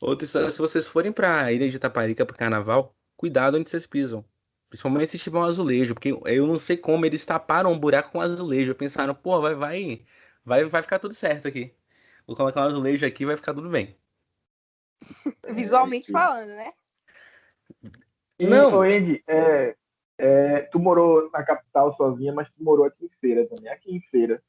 [0.01, 4.25] Outra história, se vocês forem pra Ilha de Itaparica pro carnaval, cuidado onde vocês pisam.
[4.69, 8.21] Principalmente se tiver um azulejo, porque eu não sei como eles taparam um buraco com
[8.21, 8.75] azulejo.
[8.75, 10.05] Pensaram, pô, vai, vai,
[10.45, 11.75] vai, vai ficar tudo certo aqui.
[12.27, 13.97] Vou colocar um azulejo aqui e vai ficar tudo bem.
[15.51, 16.73] Visualmente falando, né?
[18.39, 18.75] E, Não.
[18.75, 19.75] ô, Andy, é,
[20.19, 23.71] é, tu morou na capital sozinha, mas tu morou aqui em Feira também.
[23.71, 24.43] Aqui em Feira,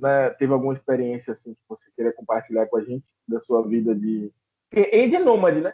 [0.00, 3.94] né, teve alguma experiência assim que você queria compartilhar com a gente da sua vida
[3.94, 4.32] de...
[4.70, 5.72] Porque Andy é nômade, né?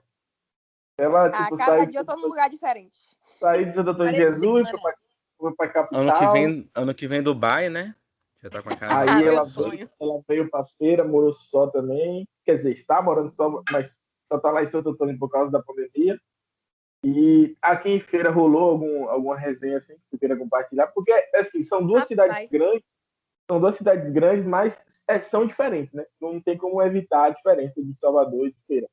[0.99, 2.99] Ela, Ah, tipo, cada dia eu tô num lugar diferente.
[3.39, 4.95] saiu de Santo Antônio de Jesus, foi pra,
[5.39, 6.01] foi pra capital.
[6.01, 7.95] Ano que vem, ano que vem Dubai, né?
[8.43, 9.01] Já tá com a casa.
[9.01, 9.91] Aí Ah, ela, sonho.
[10.01, 12.27] ela veio pra feira, morou só também.
[12.45, 13.95] Quer dizer, está morando só, mas
[14.33, 16.19] só tá lá em Santo Antônio por causa da pandemia.
[17.05, 20.87] E aqui em feira rolou algum, alguma resenha assim que você queira compartilhar?
[20.89, 22.09] Porque, assim, são duas Rapaz.
[22.09, 22.83] cidades grandes,
[23.49, 26.05] são duas cidades grandes, mas é, são diferentes, né?
[26.21, 28.89] Não tem como evitar a diferença de Salvador e de feira.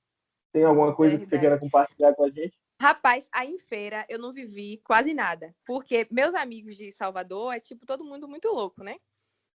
[0.53, 2.55] Tem alguma coisa que você queira compartilhar com a gente?
[2.79, 5.55] Rapaz, aí em feira eu não vivi quase nada.
[5.65, 8.97] Porque meus amigos de Salvador é tipo todo mundo muito louco, né?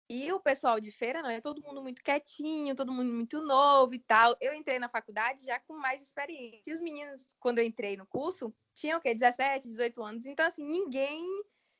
[0.09, 3.93] E o pessoal de feira não, é todo mundo muito quietinho, todo mundo muito novo
[3.93, 4.35] e tal.
[4.39, 6.71] Eu entrei na faculdade já com mais experiência.
[6.71, 9.13] E os meninos, quando eu entrei no curso, tinham o quê?
[9.13, 10.25] 17, 18 anos.
[10.25, 11.21] Então, assim, ninguém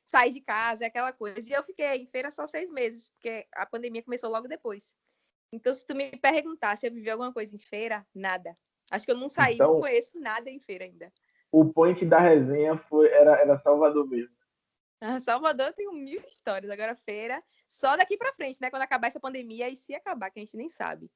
[0.08, 1.48] sai de casa, é aquela coisa.
[1.48, 4.96] E eu fiquei em feira só seis meses, porque a pandemia começou logo depois.
[5.52, 8.56] Então, se tu me perguntar se eu vivi alguma coisa em feira, nada.
[8.90, 11.12] Acho que eu não saí, Então- não conheço nada em feira ainda.
[11.52, 14.34] O point da resenha foi, era, era Salvador mesmo.
[15.00, 16.70] Ah, Salvador tem mil histórias.
[16.70, 18.70] Agora, feira, só daqui pra frente, né?
[18.70, 21.10] Quando acabar essa pandemia, e se acabar, que a gente nem sabe.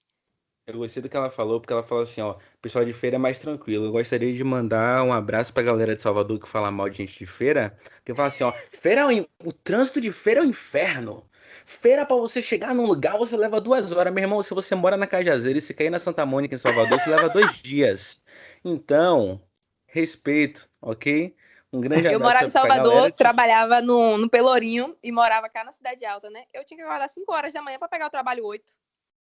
[0.66, 3.18] Eu gostei do que ela falou, porque ela falou assim, ó, pessoal de feira é
[3.18, 3.86] mais tranquilo.
[3.86, 7.18] Eu gostaria de mandar um abraço pra galera de Salvador que fala mal de gente
[7.18, 10.42] de feira, que fala assim, ó, feira é um in- o trânsito de feira é
[10.44, 11.28] um inferno.
[11.64, 14.12] Feira pra você chegar num lugar, você leva duas horas.
[14.14, 16.98] Meu irmão, se você mora na Cajazeira e se cair na Santa Mônica em Salvador,
[16.98, 18.22] você leva dois dias.
[18.64, 19.42] Então,
[19.86, 21.34] respeito, ok?
[21.72, 25.72] Um grande Eu abraço morava em Salvador, trabalhava no, no Pelourinho e morava cá na
[25.72, 26.44] Cidade Alta, né?
[26.52, 28.72] Eu tinha que acordar 5 horas da manhã pra pegar o trabalho 8.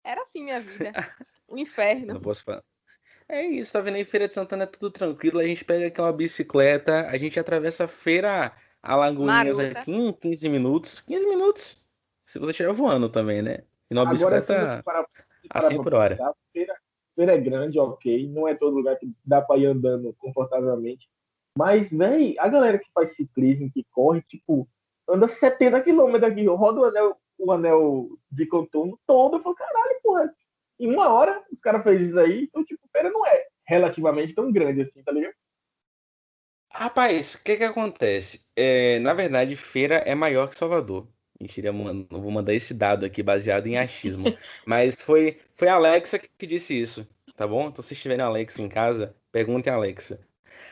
[0.04, 0.92] Era assim minha vida.
[1.50, 2.22] Um Não inferno.
[2.22, 2.64] posso falar.
[3.28, 4.06] É isso, tá vendo aí?
[4.06, 5.40] Feira de Santana é tudo tranquilo.
[5.40, 9.80] A gente pega aqui uma bicicleta, a gente atravessa a feira Alagoinhas Maruta.
[9.80, 11.02] aqui em 15 minutos.
[11.02, 11.84] 15 minutos.
[12.28, 13.64] Se você estiver voando também, né?
[13.90, 15.06] E numa bicicleta parar,
[15.42, 16.16] se a parar 100 pra por hora.
[16.18, 16.76] pensar, Feira,
[17.16, 18.28] feira é grande, ok.
[18.30, 21.10] Não é todo lugar que dá pra ir andando confortavelmente.
[21.58, 24.70] Mas, véi, a galera que faz ciclismo, que corre, tipo,
[25.08, 29.38] anda 70 quilômetros aqui, roda o anel, o anel de contorno todo.
[29.38, 30.34] Eu falo, caralho, porra.
[30.80, 34.52] Em uma hora os caras fez isso aí, então, tipo, feira não é relativamente tão
[34.52, 35.34] grande assim, tá ligado?
[36.72, 38.46] Rapaz, o que que acontece?
[38.56, 41.08] É, na verdade, feira é maior que Salvador.
[41.40, 44.26] Mentira, vou mandar esse dado aqui baseado em achismo.
[44.66, 47.68] Mas foi, foi a Alexa que disse isso, tá bom?
[47.68, 50.20] Então, se vocês tiverem Alexa em casa, perguntem a Alexa.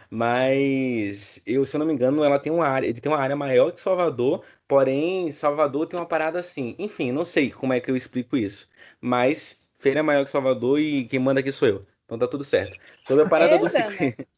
[0.10, 3.36] Mas eu, se eu não me engano, ela tem uma área, ele tem uma área
[3.36, 6.76] maior que Salvador, porém Salvador tem uma parada assim.
[6.80, 8.70] Enfim, não sei como é que eu explico isso.
[9.02, 11.86] Mas feira é maior que Salvador e quem manda aqui sou eu.
[12.06, 12.78] Então tá tudo certo.
[13.04, 14.16] Sobre a parada do ciclismo.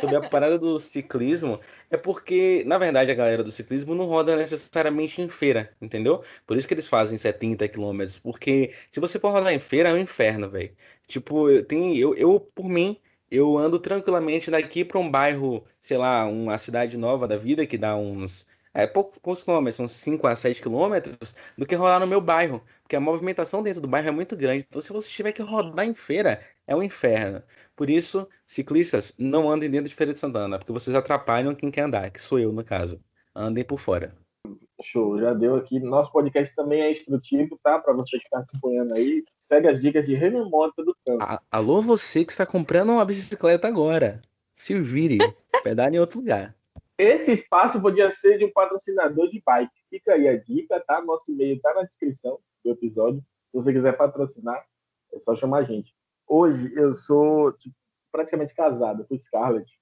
[0.00, 4.34] Sobre a parada do ciclismo, é porque, na verdade, a galera do ciclismo não roda
[4.34, 6.24] necessariamente em feira, entendeu?
[6.46, 9.92] Por isso que eles fazem 70 quilômetros, porque se você for rodar em feira, é
[9.94, 10.74] um inferno, velho.
[11.06, 12.98] Tipo, eu, tem, eu, eu, por mim,
[13.30, 17.78] eu ando tranquilamente daqui para um bairro, sei lá, uma cidade nova da vida, que
[17.78, 22.06] dá uns é, poucos, poucos quilômetros, uns 5 a 7 quilômetros, do que rodar no
[22.06, 22.62] meu bairro.
[22.82, 24.64] Porque a movimentação dentro do bairro é muito grande.
[24.68, 27.42] Então, se você tiver que rodar em feira, é um inferno.
[27.74, 31.82] Por isso, ciclistas, não andem dentro de Feira de Santana, porque vocês atrapalham quem quer
[31.82, 33.00] andar, que sou eu, no caso.
[33.34, 34.14] Andem por fora.
[34.82, 35.80] Show, já deu aqui.
[35.80, 37.78] Nosso podcast também é instrutivo, tá?
[37.78, 39.24] Para você que está acompanhando aí.
[39.38, 41.24] Segue as dicas de remota do campo.
[41.50, 44.20] Alô, você que está comprando uma bicicleta agora.
[44.54, 45.18] Se vire.
[45.64, 46.54] Pedale em outro lugar.
[46.98, 49.70] Esse espaço podia ser de um patrocinador de bike.
[49.88, 51.00] Fica aí a dica, tá?
[51.00, 53.20] Nosso e-mail está na descrição do episódio.
[53.20, 54.66] Se você quiser patrocinar,
[55.12, 55.94] é só chamar a gente.
[56.26, 57.74] Hoje eu sou tipo,
[58.10, 59.72] praticamente casado com Scarlett.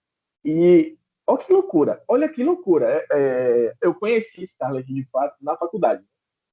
[0.44, 2.86] E olha que loucura, olha que loucura.
[2.90, 6.04] É, é, eu conheci Scarlett de fato na faculdade.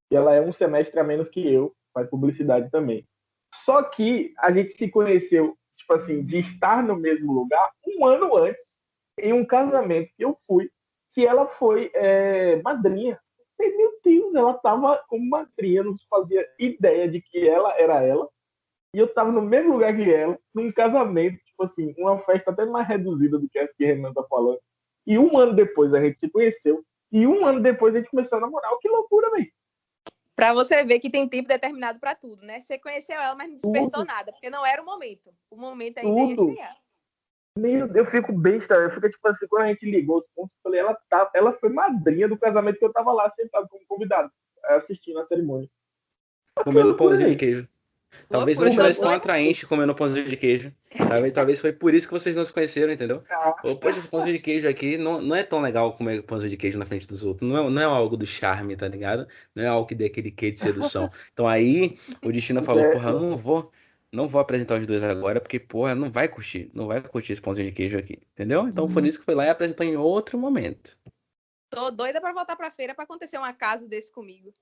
[0.10, 3.06] E ela é um semestre a menos que eu, faz publicidade também.
[3.66, 8.38] Só que a gente se conheceu, tipo assim, de estar no mesmo lugar um ano
[8.38, 8.64] antes
[9.20, 10.70] em um casamento que eu fui,
[11.14, 13.20] que ela foi é, madrinha.
[13.60, 18.28] E, meu Deus, ela estava como madrinha, não fazia ideia de que ela era ela.
[18.94, 22.66] E eu estava no mesmo lugar que ela, num casamento, tipo assim, uma festa até
[22.66, 24.60] mais reduzida do que essa que a Renan tá falando.
[25.06, 26.84] E um ano depois a gente se conheceu.
[27.12, 28.72] E um ano depois a gente começou a namorar.
[28.80, 29.52] Que loucura, velho.
[30.36, 32.60] Pra você ver que tem tempo determinado para tudo, né?
[32.60, 34.08] Você conheceu ela, mas não despertou tudo.
[34.08, 35.32] nada, porque não era o momento.
[35.50, 36.50] O momento ainda tudo.
[36.50, 36.83] ia chegar.
[37.58, 40.52] Meu Deus, eu fico besta, eu fico tipo assim, quando a gente ligou os pontos,
[40.58, 43.86] eu falei, ela, tá, ela foi madrinha do casamento que eu tava lá sentado como
[43.88, 44.32] convidado,
[44.66, 45.70] assistindo a cerimônia.
[46.56, 47.68] Comendo pãozinho de queijo.
[48.30, 50.72] Talvez não tivesse tão atraente comendo pãozinho de queijo.
[50.96, 53.24] Talvez, talvez foi por isso que vocês não se conheceram, entendeu?
[53.64, 56.58] Ou, poxa, esse pãozinho de queijo aqui não, não é tão legal comer pãozinho de
[56.58, 57.48] queijo na frente dos outros.
[57.48, 59.28] Não é, não é algo do charme, tá ligado?
[59.56, 61.10] Não é algo que dê aquele quê de sedução.
[61.34, 63.72] Então aí o destino falou, porra, eu não vou
[64.14, 66.70] não vou apresentar os dois agora, porque, porra, não vai curtir.
[66.72, 68.22] Não vai curtir esse pãozinho de queijo aqui.
[68.34, 68.68] Entendeu?
[68.68, 69.08] Então, por uhum.
[69.08, 70.96] isso que foi lá e apresentou em outro momento.
[71.72, 74.54] Tô doida pra voltar pra feira pra acontecer um acaso desse comigo.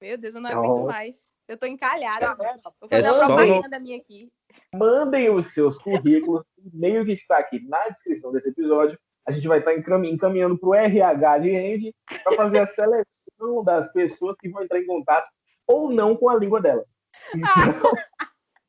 [0.00, 1.26] Meu Deus, eu não aguento mais.
[1.48, 2.62] Eu tô encalhada, é, gente.
[2.62, 3.84] Vou fazer é uma propaganda no...
[3.84, 4.30] minha aqui.
[4.72, 6.42] Mandem os seus currículos.
[6.56, 8.96] O e-mail que está aqui na descrição desse episódio.
[9.26, 13.92] A gente vai estar encaminhando para o RH de Andy para fazer a seleção das
[13.92, 15.28] pessoas que vão entrar em contato
[15.66, 16.84] ou não com a língua dela.
[17.34, 17.92] Então,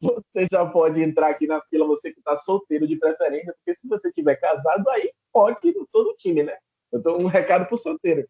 [0.01, 3.87] você já pode entrar aqui na fila, você que está solteiro de preferência, porque se
[3.87, 6.57] você tiver casado, aí pode ir todo o time, né?
[6.91, 8.27] Eu dou um recado pro solteiro.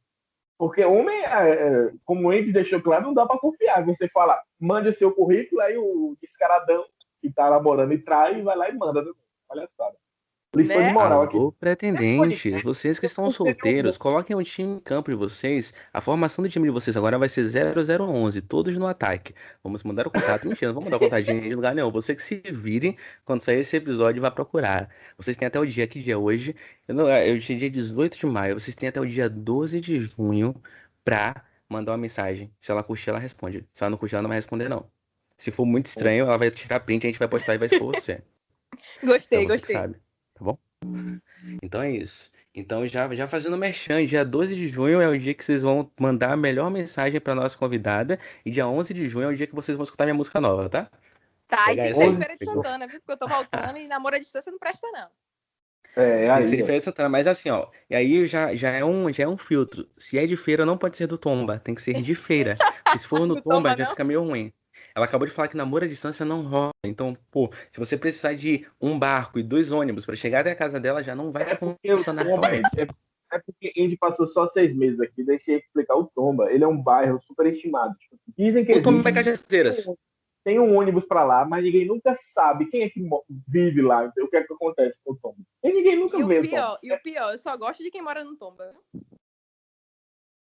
[0.58, 3.84] Porque homem, é, é, como o Andy deixou claro, não dá para confiar.
[3.86, 6.86] Você fala, mande o seu currículo, aí o descaradão
[7.20, 9.04] que está namorando e trai, vai lá e manda.
[9.50, 9.92] Olha só.
[10.54, 10.90] Lição né?
[10.90, 11.38] de moral aqui.
[11.38, 15.74] Alô, pretendentes, vocês que estão solteiros, coloquem um time em campo de vocês.
[15.94, 19.34] A formação do time de vocês agora vai ser 0011, todos no ataque.
[19.64, 20.50] Vamos mandar o contato.
[20.50, 21.90] Mentira, não vamos mandar o contato de lugar nenhum.
[21.90, 24.90] Você que se vire quando sair esse episódio, vai procurar.
[25.16, 26.54] Vocês têm até o dia, que dia é hoje?
[26.86, 28.60] Eu não, eu dia 18 de maio.
[28.60, 30.54] Vocês têm até o dia 12 de junho
[31.06, 32.52] pra mandar uma mensagem.
[32.60, 33.66] Se ela curtir, ela responde.
[33.72, 34.86] Se ela não curtir, ela não vai responder, não.
[35.38, 37.96] Se for muito estranho, ela vai tirar print, a gente vai postar e vai expor
[37.96, 38.22] você.
[39.02, 39.76] Gostei, então, gostei.
[39.78, 39.96] Sabe
[40.42, 40.58] tá bom?
[41.62, 42.32] Então é isso.
[42.54, 45.90] Então, já, já fazendo merchan, dia 12 de junho é o dia que vocês vão
[46.00, 48.20] mandar a melhor mensagem para nossa convidada.
[48.46, 50.68] E dia 11 de junho é o dia que vocês vão escutar minha música nova,
[50.68, 50.90] tá?
[51.48, 53.00] Tá, e tem que ser Feira de Santana, viu?
[53.00, 55.08] Porque eu tô voltando e namoro à distância não presta, não.
[55.96, 57.68] É, aí, tem que ser de Santana, mas assim, ó.
[57.90, 59.88] E aí já, já, é um, já é um filtro.
[59.98, 62.58] Se é de feira, não pode ser do Tomba, tem que ser de feira.
[62.98, 64.52] se for no Tomba, tomba já fica meio ruim.
[64.96, 66.72] Ela acabou de falar que namoro à distância não rola.
[66.86, 70.56] Então, pô, se você precisar de um barco e dois ônibus para chegar até a
[70.56, 72.26] casa dela, já não vai é funcionar.
[72.76, 72.88] É,
[73.36, 76.52] é porque Indy passou só seis meses aqui, deixei explicar o Tomba.
[76.52, 77.96] Ele é um bairro superestimado.
[77.98, 79.86] Tipo, dizem que o Tomba é Cajazeiras.
[80.44, 83.00] Tem um ônibus para lá, mas ninguém nunca sabe quem é que
[83.48, 85.38] vive lá, então, o que é que acontece com o Tomba.
[85.64, 86.40] E ninguém nunca e vê.
[86.40, 88.74] O pior, e o pior, eu só gosto de quem mora no Tomba.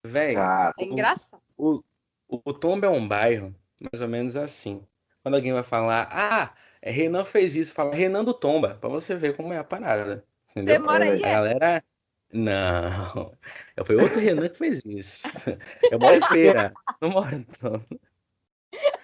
[0.08, 1.42] Véi, é engraçado.
[1.58, 1.84] O,
[2.28, 3.54] o, o Tomba é um bairro
[3.92, 4.86] mais ou menos assim.
[5.22, 9.16] Quando alguém vai falar, ah, é, Renan fez isso, fala Renan do Tomba, pra você
[9.16, 10.26] ver como é a parada.
[10.52, 10.80] Entendeu?
[10.80, 11.24] Demora aí.
[11.24, 11.32] A é.
[11.32, 11.84] galera.
[12.34, 13.38] Não.
[13.86, 15.28] Foi outro Renan que fez isso.
[15.92, 16.74] Eu moro em feira.
[17.02, 17.86] Não moro em Tomba.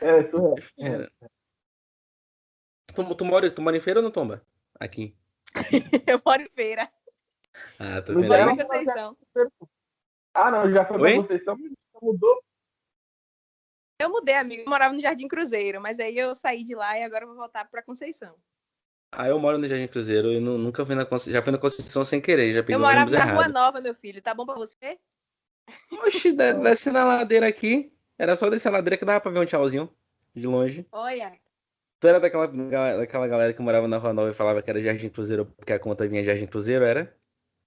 [0.02, 1.10] É, é.
[2.94, 4.44] Tu, tu, mora, tu mora em feira ou no Tomba?
[4.80, 5.16] Aqui.
[6.08, 6.90] eu moro em feira.
[7.80, 8.32] Ah, tô Não vendo.
[8.32, 9.18] Moro em Conceição.
[10.34, 11.14] Ah, não, já foi Oi?
[11.14, 12.44] pra Conceição, mas já mudou.
[14.00, 14.62] Eu mudei, amigo.
[14.64, 17.38] Eu morava no Jardim Cruzeiro, mas aí eu saí de lá e agora eu vou
[17.38, 18.36] voltar pra Conceição.
[19.12, 20.40] Ah, eu moro no Jardim Cruzeiro.
[20.40, 21.34] Nu- nunca fui na Conceição.
[21.34, 22.54] Já fui na Conceição sem querer.
[22.54, 23.54] Já peguei Eu morava na Rua errado.
[23.54, 24.22] Nova, meu filho.
[24.22, 25.00] Tá bom pra você?
[26.06, 27.92] Oxi, de- desce na ladeira aqui.
[28.18, 29.90] Era só descer a ladeira que dava pra ver um tchauzinho.
[30.36, 30.86] De longe.
[30.92, 31.34] Olha.
[32.00, 35.10] Tu era daquela, daquela galera que morava na Rua Nova e falava que era Jardim
[35.10, 37.18] Cruzeiro porque a conta vinha Jardim Cruzeiro, era?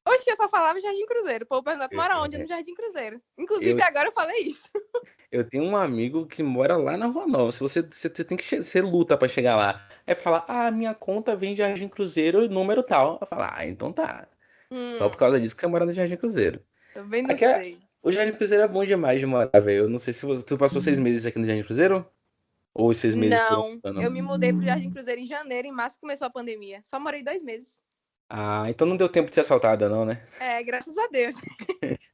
[0.07, 1.45] Oxe, eu só falava Jardim Cruzeiro.
[1.45, 2.39] O povo perguntou, tu mora onde?
[2.39, 3.21] No Jardim Cruzeiro.
[3.39, 4.69] Inclusive, Eu- agora eu falei isso.
[5.33, 7.53] Eu tenho um amigo que mora lá na Rua Nova.
[7.53, 9.87] Se você, você, tem que você luta pra chegar lá.
[10.05, 13.17] É falar, ah, minha conta vem de Jardim Cruzeiro, número tal.
[13.21, 14.27] Eu falo, ah, então tá.
[14.99, 16.61] Só Hum, por causa disso que você mora no Jardim Cruzeiro.
[16.93, 17.79] também não Aqui é- sei.
[18.03, 19.85] O Jardim Cruzeiro é bom demais de morar, velho.
[19.85, 22.05] Eu não sei se você, tu passou seis meses aqui no Jardim Cruzeiro?
[22.75, 26.27] Ou seis meses Não, eu me mudei pro Jardim Cruzeiro em janeiro, em março começou
[26.27, 26.81] a pandemia.
[26.83, 27.81] Só morei dois meses.
[28.31, 30.27] Ah, então não deu tempo de ser assaltada, não, né?
[30.38, 31.37] É, graças a Deus.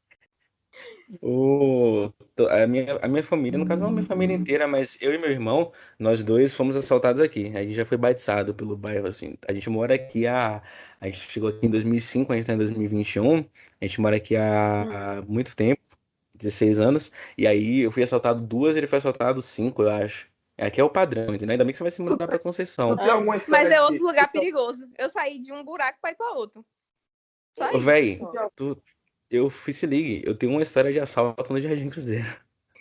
[1.23, 2.13] O,
[2.51, 5.19] a minha, a minha família, no caso não a minha família inteira, mas eu e
[5.19, 7.57] meu irmão, nós dois fomos assaltados aqui.
[7.57, 9.37] A gente já foi batizado pelo bairro, assim.
[9.49, 10.63] A gente mora aqui há...
[11.01, 13.39] A gente chegou aqui em 2005, a gente tá em 2021.
[13.81, 15.81] A gente mora aqui há, há muito tempo,
[16.35, 17.13] 16 anos.
[17.39, 20.29] E aí eu fui assaltado duas, ele foi assaltado cinco, eu acho.
[20.59, 21.53] Aqui é o padrão, entendeu?
[21.53, 22.97] Ainda bem que você vai se mudar pra Conceição.
[23.49, 24.89] Mas é outro lugar perigoso.
[24.99, 26.65] Eu saí de um buraco pra ir pra outro.
[27.53, 27.81] Só Ô, isso.
[27.81, 28.21] véi,
[28.55, 28.83] tu,
[29.31, 32.27] eu fui se ligue, eu tenho uma história de assalto no Jardim Cruzeiro.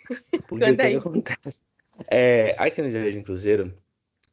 [0.48, 0.92] Porque o que aí.
[0.92, 1.60] que acontece?
[2.08, 3.76] É, aqui no Jardim Cruzeiro,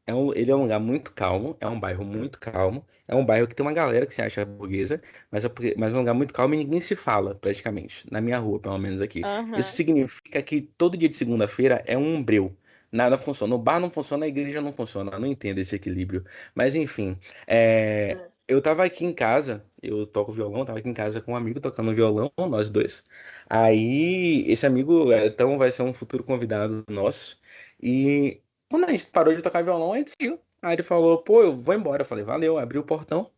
[0.05, 3.25] é um, ele é um lugar muito calmo, é um bairro muito calmo, é um
[3.25, 5.01] bairro que tem uma galera que se acha burguesa,
[5.31, 8.19] mas é, porque- mas é um lugar muito calmo e ninguém se fala, praticamente, na
[8.19, 9.21] minha rua, pelo menos aqui.
[9.23, 9.57] Aham.
[9.57, 12.55] Isso significa que todo dia de segunda-feira é um umbreu.
[12.93, 13.55] Nada funciona.
[13.55, 15.11] O bar não funciona, a igreja não funciona.
[15.13, 16.23] Eu não entendo esse equilíbrio.
[16.55, 21.19] Mas enfim, é, eu tava aqui em casa, eu toco violão, tava aqui em casa
[21.21, 23.03] com um amigo tocando violão, nós dois.
[23.49, 27.39] Aí, esse amigo, é, então, vai ser um futuro convidado nosso.
[27.81, 30.39] E quando a gente parou de tocar violão, a gente saiu.
[30.61, 32.03] Aí ele falou, pô, eu vou embora.
[32.03, 33.31] Eu falei, valeu, abri o portão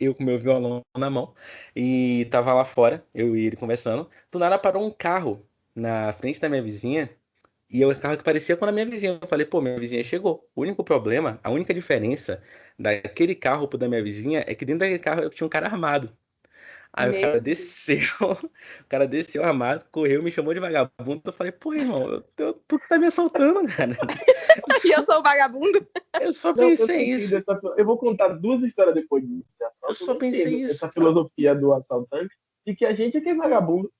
[0.00, 1.34] eu com meu violão na mão
[1.74, 4.08] e tava lá fora, eu e ele conversando.
[4.30, 7.10] Do nada parou um carro na frente da minha vizinha
[7.68, 9.18] e é o carro que parecia com a minha vizinha.
[9.20, 10.48] Eu falei, pô, minha vizinha chegou.
[10.54, 12.42] O único problema, a única diferença
[12.78, 16.16] daquele carro pro da minha vizinha é que dentro daquele carro tinha um cara armado.
[16.92, 17.44] Aí o Meu cara Deus.
[17.44, 17.98] desceu,
[18.80, 21.20] o cara desceu armado, correu, me chamou de vagabundo.
[21.26, 23.96] Eu falei, pô, irmão, eu, eu- tu tá me assaltando, cara.
[24.84, 25.86] E eu sou o vagabundo.
[26.18, 27.30] Eu só Não, eu pensei entendi isso.
[27.30, 29.44] dessa- Eu vou contar duas histórias depois disso.
[29.58, 29.92] de assalto.
[29.92, 30.74] Eu só pensei entendo isso.
[30.76, 33.92] Essa filosofia do assaltante e que a gente é que é vagabundo.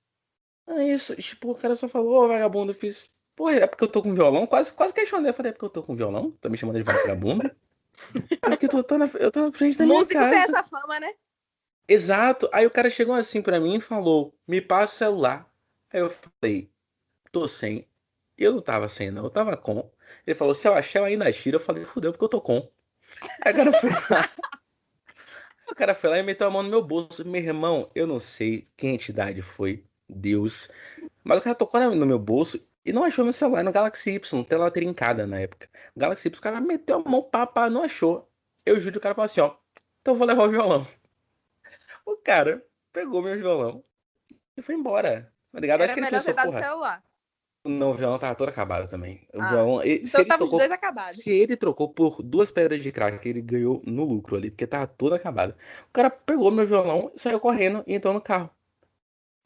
[0.68, 3.14] É isso, tipo, o cara só falou, ô vagabundo, eu fiz.
[3.36, 4.46] Pô, é porque eu tô com violão?
[4.46, 5.30] Quase, quase questionei.
[5.30, 6.30] Eu falei, é porque eu tô com violão?
[6.40, 7.54] Tá me chamando de vagabundo?
[8.30, 10.30] É porque eu tô, tô na, eu tô na frente da minha Músico casa.
[10.30, 11.14] tem essa fama, né?
[11.86, 12.48] Exato.
[12.52, 15.52] Aí o cara chegou assim pra mim e falou, me passa o celular.
[15.92, 16.70] Aí eu falei,
[17.30, 17.86] tô sem.
[18.38, 19.90] Eu não tava sem, não, eu tava com.
[20.26, 21.56] Ele falou, se eu achar, eu ainda tiro.
[21.56, 22.70] Eu falei, fudeu, porque eu tô com.
[23.44, 24.30] Aí o cara foi lá.
[25.70, 27.26] O cara foi lá e meteu a mão no meu bolso.
[27.26, 30.70] Meu irmão, eu não sei quem entidade foi, Deus.
[31.22, 34.44] Mas o cara tocou no meu bolso e não achou meu celular no Galaxy Y,
[34.44, 35.68] tela trincada na época.
[35.96, 38.30] O Galaxy Y, o cara meteu a mão, pá, pá, não achou.
[38.64, 39.56] Eu juro, o cara falou assim, ó,
[40.00, 40.86] então eu vou levar o violão.
[42.04, 43.84] O cara pegou meu violão
[44.56, 45.32] e foi embora.
[45.52, 45.82] Tá ligado?
[45.82, 47.04] Era Acho que ele melhor pensou, ter dado porra, celular.
[47.64, 49.26] não, o violão tava todo acabado também.
[49.34, 51.16] O Ah, violão, e- se Então ele tava os tocou dois acabados.
[51.16, 54.86] se ele trocou por duas pedras de crack, ele ganhou no lucro ali, porque tava
[54.86, 55.54] todo acabado.
[55.88, 58.50] O cara pegou meu violão, saiu correndo e entrou no carro.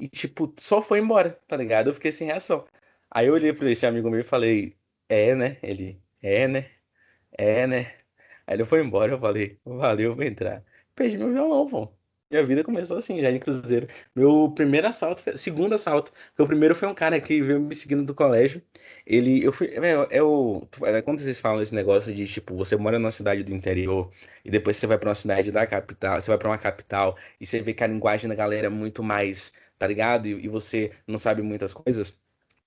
[0.01, 1.89] E, tipo, só foi embora, tá ligado?
[1.91, 2.65] Eu fiquei sem reação.
[3.11, 4.77] Aí eu olhei pra esse amigo meu e falei,
[5.09, 5.59] é, né?
[5.63, 6.71] Ele, é, né?
[7.39, 7.95] É, né?
[8.47, 10.65] Aí ele foi embora, eu falei, valeu, vou entrar.
[10.95, 11.93] Perdi meu violão, pô.
[12.31, 13.89] Minha vida começou assim, já em Cruzeiro.
[14.15, 16.13] Meu primeiro assalto, segundo assalto.
[16.29, 18.63] Porque o primeiro foi um cara que veio me seguindo do colégio.
[19.07, 22.77] Ele, eu fui, é, é o, é, quando vocês falam esse negócio de, tipo, você
[22.77, 24.13] mora numa cidade do interior
[24.45, 27.47] e depois você vai pra uma cidade da capital, você vai pra uma capital e
[27.47, 30.27] você vê que a linguagem da galera é muito mais, tá ligado?
[30.29, 32.17] E, e você não sabe muitas coisas.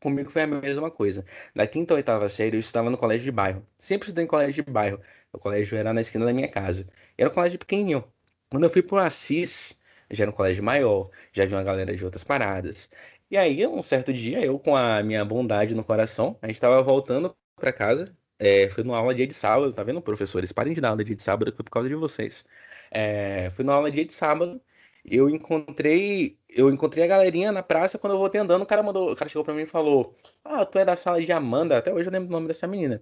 [0.03, 1.23] Comigo foi a mesma coisa.
[1.55, 3.65] Da quinta ou oitava série, eu estudava no colégio de bairro.
[3.79, 4.99] Sempre estudei em colégio de bairro.
[5.31, 6.85] O colégio era na esquina da minha casa.
[7.17, 8.03] Era um colégio pequenininho.
[8.49, 9.79] Quando eu fui pro Assis,
[10.11, 12.89] já era um colégio maior, já vi uma galera de outras paradas.
[13.31, 16.81] E aí, um certo dia, eu com a minha bondade no coração, a gente tava
[16.83, 20.51] voltando pra casa, é, foi numa aula dia de sábado, tá vendo, professores?
[20.51, 22.45] Parem de dar aula dia de sábado, que foi por causa de vocês.
[22.91, 24.61] É, fui numa aula dia de sábado,
[25.05, 29.11] eu encontrei, eu encontrei a galerinha na praça, quando eu voltei andando, o cara mandou,
[29.11, 31.93] o cara chegou pra mim e falou, ah, tu é da sala de Amanda, até
[31.93, 33.01] hoje eu lembro o nome dessa menina.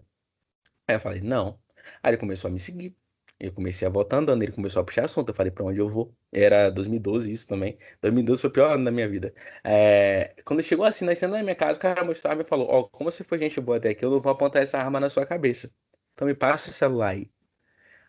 [0.88, 1.60] Aí eu falei, não.
[2.04, 2.95] Aí ele começou a me seguir.
[3.39, 5.30] Eu comecei a voltar andando, ele começou a puxar assunto.
[5.30, 6.16] Eu falei, pra onde eu vou?
[6.32, 7.78] Era 2012 isso também.
[8.02, 9.34] 2012 foi o pior ano da minha vida.
[9.64, 10.36] É...
[10.45, 13.12] Quando chegou assim, nascendo na minha casa, o cara mostrava e falou: Ó, oh, como
[13.12, 15.72] você foi gente boa até aqui, eu não vou apontar essa arma na sua cabeça.
[16.14, 17.32] Então me passa o celular aí.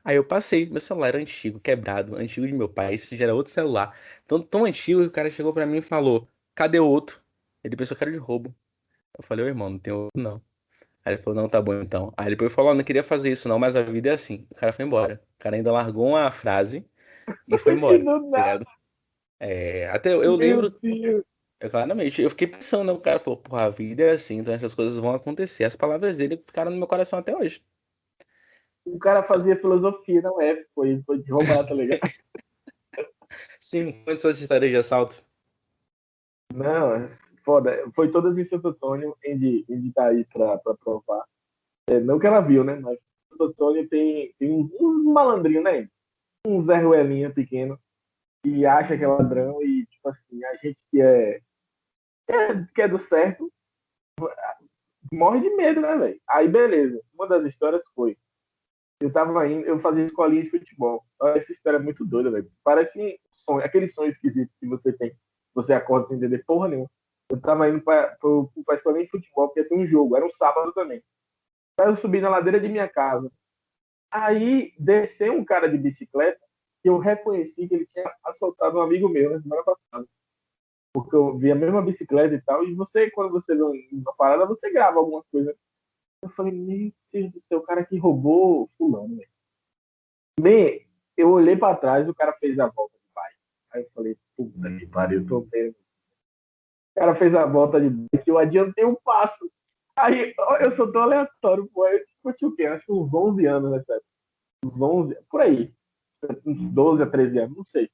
[0.04, 3.34] Aí eu passei, meu celular era antigo, quebrado, antigo de meu pai, esse já era
[3.34, 3.96] outro celular.
[4.26, 7.22] Tão, tão antigo que o cara chegou para mim e falou: Cadê o outro?
[7.62, 8.54] Ele pensou que era de roubo.
[9.16, 10.42] Eu falei, ô irmão, não tem outro não.
[11.04, 12.12] Aí ele falou, não, tá bom então.
[12.16, 14.46] Aí depois falou, não queria fazer isso não, mas a vida é assim.
[14.50, 15.22] O cara foi embora.
[15.36, 16.84] O cara ainda largou uma frase
[17.48, 17.98] e foi embora.
[18.30, 18.60] tá
[19.40, 20.78] é, até eu, eu lembro.
[21.60, 22.92] Eu, claramente, eu fiquei pensando, né?
[22.92, 25.64] O cara falou, porra, a vida é assim, então essas coisas vão acontecer.
[25.64, 27.62] As palavras dele ficaram no meu coração até hoje.
[28.84, 30.64] O cara fazia filosofia, não é?
[30.74, 32.00] Foi, foi de roubar, tá ligado?
[33.60, 35.24] Sim, quantas suas histórias de assalto?
[36.52, 37.06] Não, é
[37.44, 37.90] foda.
[37.94, 41.24] Foi todas em Santo Antônio, Indy, Indy tá aí pra, pra provar.
[41.88, 42.76] É, não que ela viu, né?
[42.76, 42.98] Mas
[43.30, 45.88] Santo Antônio tem, tem uns malandrinhos, né?
[46.46, 47.78] Um Zé Ruelinha pequeno
[48.44, 51.40] que acha que é ladrão e, tipo assim, a gente que é,
[52.26, 53.50] que é, que é do certo
[55.12, 56.20] morre de medo, né, velho?
[56.28, 57.00] Aí, beleza.
[57.14, 58.16] Uma das histórias foi
[59.02, 61.04] eu tava indo, eu fazia escolinha de futebol.
[61.34, 62.50] Essa história é muito doida, velho.
[62.62, 65.12] Parece um sonho, aquele sonho esquisito que você tem.
[65.54, 66.90] Você acorda sem entender porra nenhuma.
[67.28, 68.30] Eu tava indo pra, pra,
[68.64, 71.02] pra escolinha de futebol, porque tem um jogo, era um sábado também.
[71.78, 73.30] Aí eu subi na ladeira de minha casa.
[74.10, 76.40] Aí desceu um cara de bicicleta
[76.82, 80.06] que eu reconheci que ele tinha assaltado um amigo meu na semana passada.
[80.92, 82.64] Porque eu vi a mesma bicicleta e tal.
[82.64, 85.56] E você, quando você vê uma parada, você grava algumas coisas.
[86.22, 89.28] Eu falei, meu Deus do céu, o cara que roubou fulano, velho.
[90.40, 93.36] Bem, eu olhei pra trás, o cara fez a volta de bike.
[93.72, 95.72] Aí eu falei, puta que pariu, tô vendo.
[95.72, 99.50] O cara fez a volta de bike, eu adiantei um passo.
[99.96, 101.86] Aí, eu sou tão aleatório, pô.
[101.86, 102.66] Eu tinha o quê?
[102.66, 104.02] Acho que uns 11 anos, né, sério?
[104.64, 105.74] Uns 11, por aí.
[106.46, 107.90] Uns 12 a 13 anos, não sei.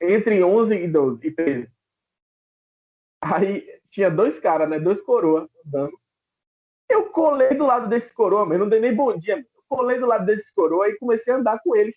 [0.00, 1.72] Entre 11 e 12, e 13.
[3.20, 4.78] Aí, tinha dois caras, né?
[4.78, 5.98] Dois coroas andando.
[6.92, 9.38] Eu colei do lado desse coroa, mas não dei nem bom dia.
[9.38, 11.96] Eu colei do lado desse coroa e comecei a andar com eles.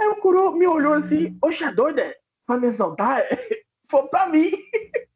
[0.00, 3.26] Aí o coroa me olhou assim, oxa, doida, vai me exaltar?
[3.90, 4.50] Foi pra mim.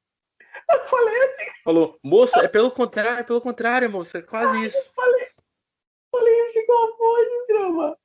[0.73, 1.53] Eu falei, eu te...
[1.65, 4.79] Falou, moça, é pelo contrário, é pelo contrário, moça, é quase Aí isso.
[4.79, 5.27] Eu falei,
[6.13, 7.99] falei, chegou a porra de drama.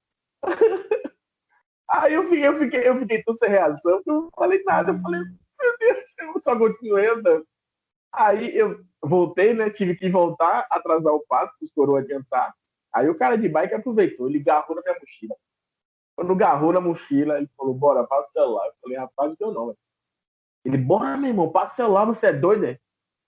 [1.91, 4.93] Aí eu fiquei, eu fiquei, eu fiquei tão sem reação, eu não falei nada.
[4.93, 7.45] Eu falei, meu Deus, eu só continuei andando.
[8.17, 9.69] Aí eu voltei, né?
[9.69, 12.53] Tive que voltar, atrasar o passo, para os coroas adiantar.
[12.93, 15.35] Aí o cara de bike aproveitou, ele garrou na minha mochila.
[16.15, 18.67] Quando garrou na mochila, ele falou, bora, passa o celular.
[18.67, 19.77] Eu falei, rapaz, não deu não.
[20.63, 22.71] Ele, bora, meu irmão, passa o celular, você é doido, né?
[22.71, 22.77] Eu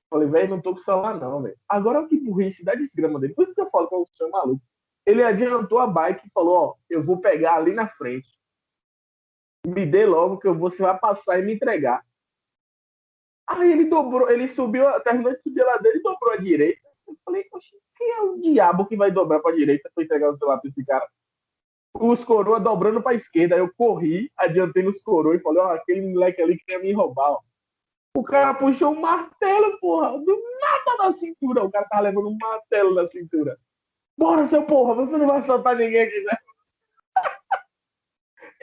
[0.09, 1.57] falei, velho, não tô com o celular, não, velho.
[1.67, 3.33] Agora que burrice, dá desgrama dele.
[3.33, 4.61] Por isso que eu falo com o senhor maluco.
[5.05, 8.29] Ele adiantou a bike e falou, ó, eu vou pegar ali na frente.
[9.65, 12.05] Me dê logo que eu vou, você vai passar e me entregar.
[13.47, 16.81] Aí ele dobrou, ele subiu, terminou de subir a ladeira e dobrou à direita.
[17.07, 20.29] Eu falei, poxa, quem é o diabo que vai dobrar para a direita para entregar
[20.29, 21.07] o celular para esse cara?
[21.93, 23.55] Os coroas dobrando para a esquerda.
[23.55, 27.31] Aí eu corri, adiantei nos coroas e falei, ó, aquele moleque ali queria me roubar,
[27.31, 27.39] ó.
[28.15, 31.63] O cara puxou um martelo, porra, do nada na cintura.
[31.63, 33.57] O cara tava levando um martelo na cintura.
[34.17, 36.37] Bora, seu porra, você não vai assaltar ninguém aqui, né?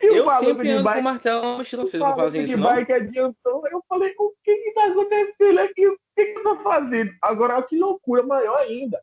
[0.07, 2.69] Eu sempre ando bike, com martelo na mochila, vocês não fazem isso, não?
[2.69, 5.87] bike adiantou, eu falei, o que que tá acontecendo aqui?
[5.87, 7.13] O que que eu tô fazendo?
[7.23, 9.01] Agora, que loucura maior ainda.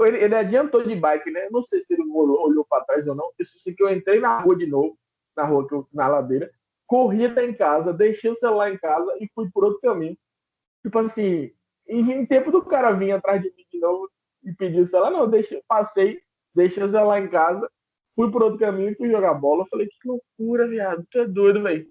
[0.00, 1.48] Ele, ele adiantou de bike, né?
[1.50, 3.30] Não sei se ele olhou, olhou para trás ou não.
[3.38, 4.98] Eu sei que eu entrei na rua de novo,
[5.36, 6.50] na rua, eu, na ladeira,
[6.86, 10.16] corri até em casa, deixei o celular em casa e fui por outro caminho.
[10.82, 11.52] Tipo assim,
[11.88, 14.10] em tempo do cara vir atrás de mim de novo
[14.42, 16.20] e pedir o celular, não, deixei, passei,
[16.54, 17.70] deixei o celular em casa
[18.14, 19.66] fui por outro caminho fui jogar bola.
[19.66, 21.06] Falei, que loucura, viado.
[21.10, 21.90] Tu é doido, velho.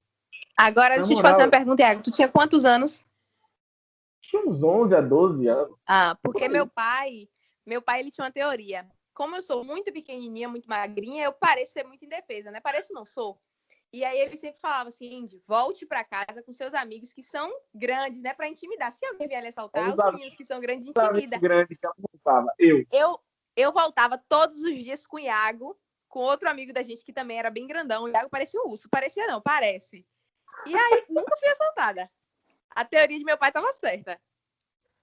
[0.57, 2.03] Agora, deixa eu te fazer uma pergunta, Iago.
[2.03, 3.05] Tu tinha quantos anos?
[4.21, 5.77] Tinha uns 11 a 12 anos.
[5.87, 7.27] Ah, porque meu pai,
[7.65, 8.87] meu pai, ele tinha uma teoria.
[9.13, 12.61] Como eu sou muito pequenininha, muito magrinha, eu pareço ser muito indefesa, né?
[12.61, 13.39] Pareço não, sou.
[13.93, 17.51] E aí ele sempre falava assim, Indy, volte para casa com seus amigos que são
[17.73, 18.33] grandes, né?
[18.33, 18.89] Para intimidar.
[18.91, 21.37] Se alguém vier lhe assaltar, os, os meninos que são grandes intimida.
[21.37, 21.87] Grande que
[22.57, 23.19] eu, eu,
[23.55, 25.77] eu voltava todos os dias com o Iago
[26.11, 28.03] com outro amigo da gente que também era bem grandão.
[28.03, 28.89] O Iago parecia um urso.
[28.89, 30.05] Parecia não, parece.
[30.67, 32.11] E aí, nunca fui assaltada.
[32.69, 34.19] A teoria de meu pai estava certa.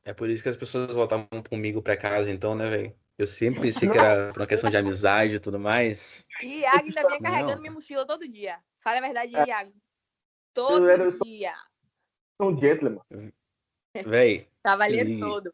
[0.04, 2.94] É por isso que as pessoas voltavam comigo para casa, então, né, velho?
[3.16, 6.24] Eu sempre pensei que era por uma questão de amizade e tudo mais.
[6.40, 7.60] E Iago ainda vinha carregando não.
[7.60, 8.60] minha mochila todo dia.
[8.80, 9.46] Fala a verdade, é.
[9.46, 9.72] Iago.
[10.54, 11.54] Todo eu dia.
[12.36, 13.02] Sou um gentleman.
[14.06, 14.48] Véi.
[14.62, 15.52] Tava ali todo.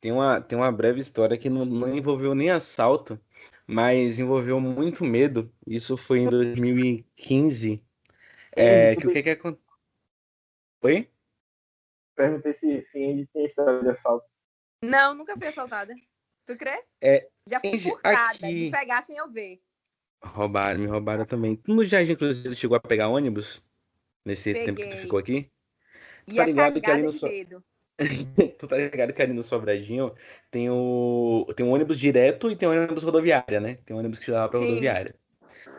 [0.00, 3.20] Tem uma, tem uma breve história que não, não envolveu nem assalto,
[3.66, 5.52] mas envolveu muito medo.
[5.66, 7.82] Isso foi em 2015.
[8.52, 9.66] É, que o que que aconteceu?
[10.82, 11.10] Oi?
[12.14, 14.26] Perguntei se, se Andy tinha história de assalto.
[14.82, 15.94] Não, nunca fui assaltada.
[16.46, 16.82] Tu crê?
[17.00, 19.60] É, Já fui furtada, aqui- de pegar sem eu ver.
[20.22, 21.56] roubaram, me roubaram também.
[21.56, 23.62] Tu no Jardim Cruzeiro chegou a pegar ônibus?
[24.24, 25.02] Nesse tempo que tu Peguei.
[25.02, 25.50] ficou aqui?
[26.26, 27.64] E tá a ligado que ali no de so- medo.
[28.58, 30.14] Tu tá ligado que ali no Sobradinho
[30.50, 33.76] tem o tem um ônibus direto e tem um ônibus rodoviária, né?
[33.84, 34.66] Tem um ônibus que leva pra Sim.
[34.66, 35.14] rodoviária.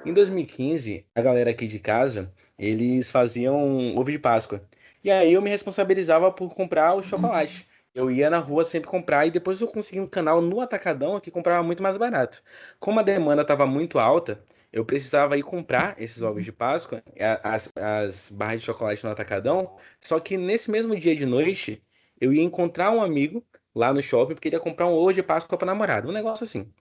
[0.05, 4.68] Em 2015, a galera aqui de casa, eles faziam ovo de Páscoa.
[5.03, 7.68] E aí eu me responsabilizava por comprar o chocolate.
[7.93, 11.32] Eu ia na rua sempre comprar e depois eu consegui um canal no Atacadão que
[11.32, 12.43] comprava muito mais barato.
[12.80, 17.03] Como a demanda estava muito alta, eu precisava ir comprar esses ovos de Páscoa,
[17.43, 19.76] as, as barras de chocolate no Atacadão.
[20.01, 21.84] Só que nesse mesmo dia de noite,
[22.20, 23.45] eu ia encontrar um amigo
[23.76, 26.07] lá no shopping porque ia comprar um ovo de Páscoa para namorada.
[26.07, 26.72] Um negócio assim.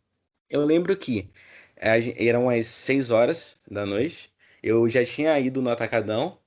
[0.51, 1.30] Eu lembro que
[2.01, 4.34] gen- eram as 6 horas da noite.
[4.62, 6.41] Eu já tinha ido no Atacadão.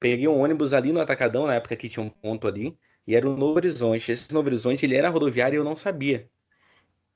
[0.00, 2.78] Peguei um ônibus ali no Atacadão, na época que tinha um ponto ali.
[3.06, 4.12] E era o Novo Horizonte.
[4.12, 6.30] Esse Novo Horizonte, ele era rodoviário e eu não sabia.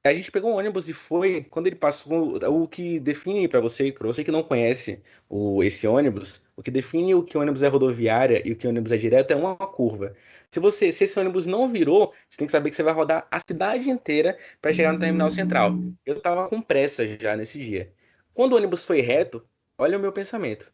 [0.07, 3.91] A gente pegou um ônibus e foi, quando ele passou, o que define para você,
[3.91, 7.69] para você que não conhece o, esse ônibus, o que define o que ônibus é
[7.69, 10.15] rodoviária e o que ônibus é direto é uma curva.
[10.51, 13.27] Se você, se esse ônibus não virou, você tem que saber que você vai rodar
[13.31, 15.83] a cidade inteira para chegar no terminal central.
[16.05, 17.91] Eu tava com pressa já nesse dia.
[18.35, 19.43] Quando o ônibus foi reto,
[19.79, 20.71] olha o meu pensamento.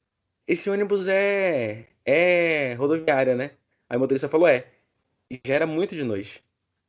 [0.46, 3.52] Esse ônibus é é rodoviária, né?
[3.88, 4.66] Aí o motorista falou: "É".
[5.30, 6.44] E já era muito de noite.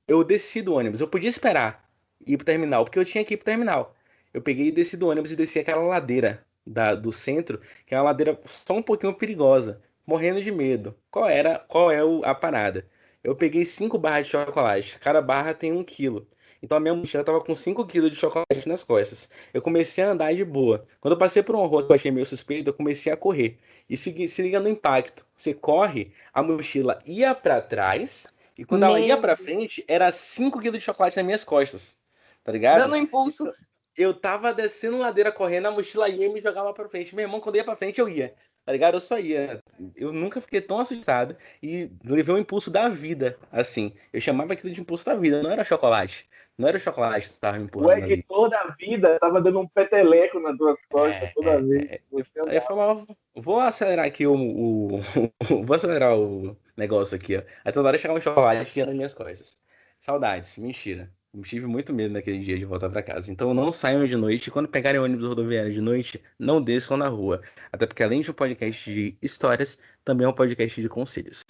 [0.08, 1.81] Eu desci do ônibus, eu podia esperar
[2.26, 3.96] ir pro terminal, porque eu tinha que ir pro terminal.
[4.34, 7.98] Eu peguei e desci do ônibus e desci aquela ladeira da, do centro, que é
[7.98, 10.96] uma ladeira só um pouquinho perigosa, morrendo de medo.
[11.10, 12.88] Qual era, qual é o- a parada?
[13.24, 16.28] Eu peguei cinco barras de chocolate, cada barra tem um quilo.
[16.62, 19.28] Então a minha mochila tava com 5 quilos de chocolate nas costas.
[19.54, 20.86] Eu comecei a andar de boa.
[21.00, 23.58] Quando eu passei por uma rua que eu achei meio suspeito, eu comecei a correr.
[23.90, 25.26] E se, se liga no impacto.
[25.36, 30.12] Você corre, a mochila ia pra trás, e quando ela Meu ia pra frente, era
[30.12, 31.98] 5 quilos de chocolate nas minhas costas.
[32.44, 32.80] Tá ligado?
[32.80, 33.52] Dando um impulso.
[33.96, 37.14] Eu tava descendo ladeira correndo, a mochila ia e me jogava pra frente.
[37.16, 38.34] Meu irmão, quando ia pra frente, eu ia.
[38.64, 38.96] Tá ligado?
[38.96, 39.62] Eu só ia.
[39.96, 43.94] Eu nunca fiquei tão assustado e levei um impulso da vida, assim.
[44.14, 46.30] Eu chamava aquilo de impulso da vida, não era chocolate.
[46.58, 48.14] Não era o chocolate que tava me O empurrando ali.
[48.14, 51.90] editor da vida tava dando um peteleco nas tuas costas É, toda é, vez.
[51.92, 52.58] é.
[52.58, 55.02] eu falava, vou acelerar aqui o, o-
[55.66, 57.44] Vou acelerar o negócio aqui, ó.
[57.66, 59.58] Aí toda hora chegava um chocolate e nas minhas costas.
[60.00, 61.12] Saudades, mentira.
[61.34, 63.32] Eu tive muito medo naquele dia de voltar pra casa.
[63.32, 64.52] Então não saiam de noite.
[64.52, 67.42] Quando pegarem ônibus rodoviário de noite, não desçam na rua.
[67.72, 71.46] Até porque além de um podcast de histórias, também é um podcast de conselhos.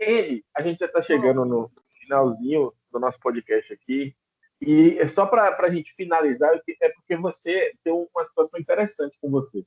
[0.00, 1.70] Andy, a gente já está chegando no
[2.00, 4.14] finalzinho do nosso podcast aqui.
[4.60, 6.50] E é só para a gente finalizar,
[6.80, 9.64] é porque você tem uma situação interessante com você.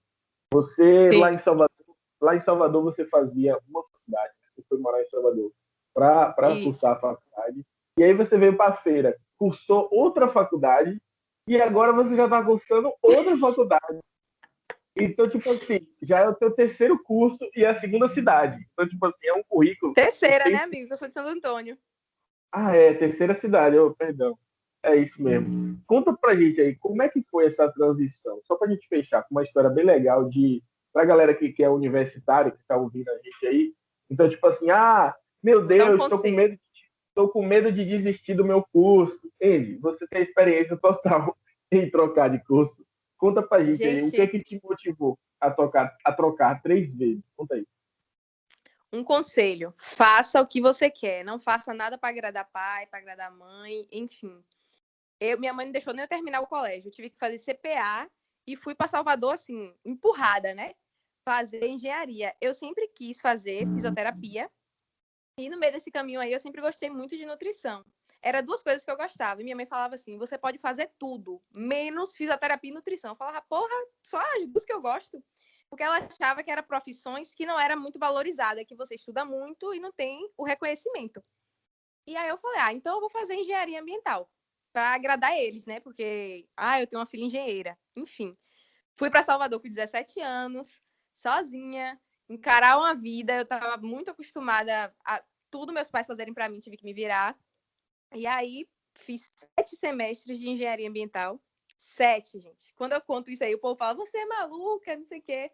[0.51, 1.19] Você, Sim.
[1.19, 4.49] lá em Salvador, lá em Salvador, você fazia uma faculdade, né?
[4.55, 5.51] você foi morar em Salvador
[5.93, 6.33] para
[6.63, 7.65] cursar a faculdade.
[7.97, 11.01] E aí você veio para a feira, cursou outra faculdade,
[11.47, 13.99] e agora você já está cursando outra faculdade.
[14.95, 18.57] Então, tipo assim, já é o teu terceiro curso e é a segunda cidade.
[18.73, 20.91] Então, tipo assim, é um currículo Terceira, né, amigo?
[20.91, 21.77] Eu sou de Santo Antônio.
[22.51, 24.37] Ah, é, terceira cidade, oh, perdão.
[24.83, 25.79] É isso mesmo.
[25.85, 28.39] Conta pra gente aí, como é que foi essa transição?
[28.43, 31.69] Só pra gente fechar com uma história bem legal de pra galera que, que é
[31.69, 33.73] universitário, que tá ouvindo a gente aí.
[34.09, 36.61] Então, tipo assim, ah, meu Deus, tô com medo, de-
[37.17, 39.19] tô com medo de desistir do meu curso.
[39.41, 41.35] Andy, você tem experiência total
[41.73, 42.85] em trocar de curso.
[43.17, 44.11] Conta pra gente, aí, o Gente.
[44.11, 47.23] que é que te motivou a, tocar, a trocar três vezes?
[47.35, 47.65] Conta aí.
[48.93, 51.25] Um conselho: faça o que você quer.
[51.25, 54.39] Não faça nada para agradar pai, para agradar mãe, enfim.
[55.19, 56.89] Eu, minha mãe não deixou nem eu terminar o colégio.
[56.89, 58.07] Eu tive que fazer CPA
[58.45, 60.75] e fui para Salvador, assim, empurrada, né?
[61.25, 62.35] Fazer engenharia.
[62.39, 64.47] Eu sempre quis fazer fisioterapia.
[65.37, 67.85] E no meio desse caminho aí, eu sempre gostei muito de nutrição.
[68.21, 69.41] Era duas coisas que eu gostava.
[69.41, 73.11] E minha mãe falava assim: você pode fazer tudo, menos fisioterapia e nutrição.
[73.11, 75.23] Eu falava, porra, só as duas que eu gosto
[75.69, 79.73] porque ela achava que eram profissões que não era muito valorizada, que você estuda muito
[79.73, 81.23] e não tem o reconhecimento.
[82.05, 84.29] E aí eu falei, ah, então eu vou fazer engenharia ambiental
[84.71, 85.79] para agradar eles, né?
[85.79, 87.77] Porque, ah, eu tenho uma filha engenheira.
[87.95, 88.37] Enfim,
[88.95, 90.81] fui para Salvador com 17 anos,
[91.13, 91.99] sozinha,
[92.29, 93.35] encarar uma vida.
[93.35, 97.37] Eu estava muito acostumada a tudo meus pais fazerem para mim, tive que me virar.
[98.13, 101.41] E aí fiz sete semestres de engenharia ambiental.
[101.77, 102.73] Sete, gente.
[102.73, 105.51] Quando eu conto isso aí, o povo fala, você é maluca, não sei o quê.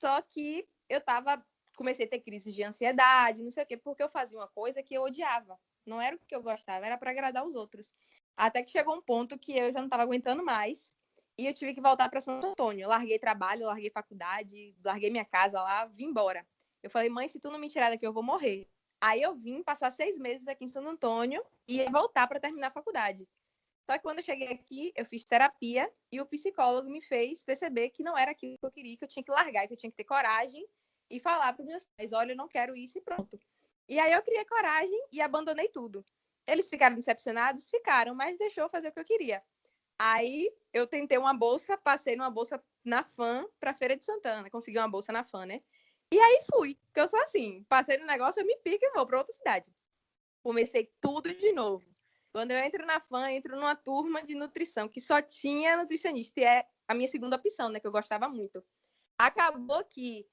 [0.00, 1.44] Só que eu tava,
[1.76, 4.82] comecei a ter crises de ansiedade, não sei o quê, porque eu fazia uma coisa
[4.82, 5.58] que eu odiava.
[5.84, 7.92] Não era o que eu gostava, era para agradar os outros.
[8.36, 10.92] Até que chegou um ponto que eu já não estava aguentando mais
[11.38, 12.88] e eu tive que voltar para Santo Antônio.
[12.88, 16.46] larguei trabalho, larguei faculdade, larguei minha casa lá, vim embora.
[16.82, 18.68] Eu falei, mãe, se tu não me tirar daqui, eu vou morrer.
[19.00, 22.72] Aí eu vim passar seis meses aqui em Santo Antônio e voltar para terminar a
[22.72, 23.28] faculdade.
[23.88, 27.90] Só que quando eu cheguei aqui, eu fiz terapia e o psicólogo me fez perceber
[27.90, 29.90] que não era aquilo que eu queria, que eu tinha que largar, que eu tinha
[29.90, 30.66] que ter coragem
[31.08, 33.38] e falar para os meus pais: olha, eu não quero isso e pronto.
[33.88, 36.04] E aí eu criei coragem e abandonei tudo.
[36.46, 37.68] Eles ficaram decepcionados?
[37.68, 39.42] Ficaram, mas deixou eu fazer o que eu queria.
[39.98, 44.78] Aí eu tentei uma bolsa, passei numa bolsa na FAM para Feira de Santana, consegui
[44.78, 45.62] uma bolsa na FAM, né?
[46.12, 49.06] E aí fui, porque eu sou assim, passei no negócio, eu me pico e vou
[49.06, 49.66] para outra cidade.
[50.42, 51.84] Comecei tudo de novo.
[52.32, 56.44] Quando eu entro na FAM, entro numa turma de nutrição que só tinha nutricionista, e
[56.44, 58.62] é a minha segunda opção, né, que eu gostava muito.
[59.18, 60.28] Acabou que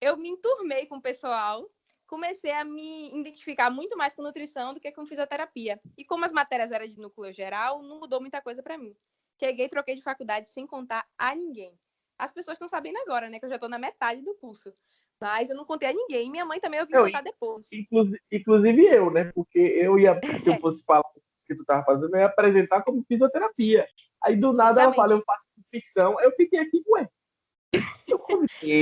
[0.00, 1.68] eu me enturmei com o pessoal,
[2.08, 5.78] comecei a me identificar muito mais com nutrição do que com fisioterapia.
[5.96, 8.96] E como as matérias eram de núcleo geral, não mudou muita coisa para mim.
[9.38, 11.72] Cheguei, troquei de faculdade sem contar a ninguém.
[12.18, 14.74] As pessoas estão sabendo agora, né, que eu já estou na metade do curso.
[15.20, 16.30] Mas eu não contei a ninguém.
[16.30, 17.72] Minha mãe também ouviu contar depois.
[17.72, 19.30] Inclusive, inclusive, eu, né?
[19.34, 22.82] Porque eu ia, se eu fosse falar o que tu estava fazendo, eu ia apresentar
[22.82, 23.86] como fisioterapia.
[24.22, 24.96] Aí do nada Justamente.
[24.98, 26.20] ela fala, eu faço nutrição.
[26.20, 27.08] Eu fiquei aqui, ué.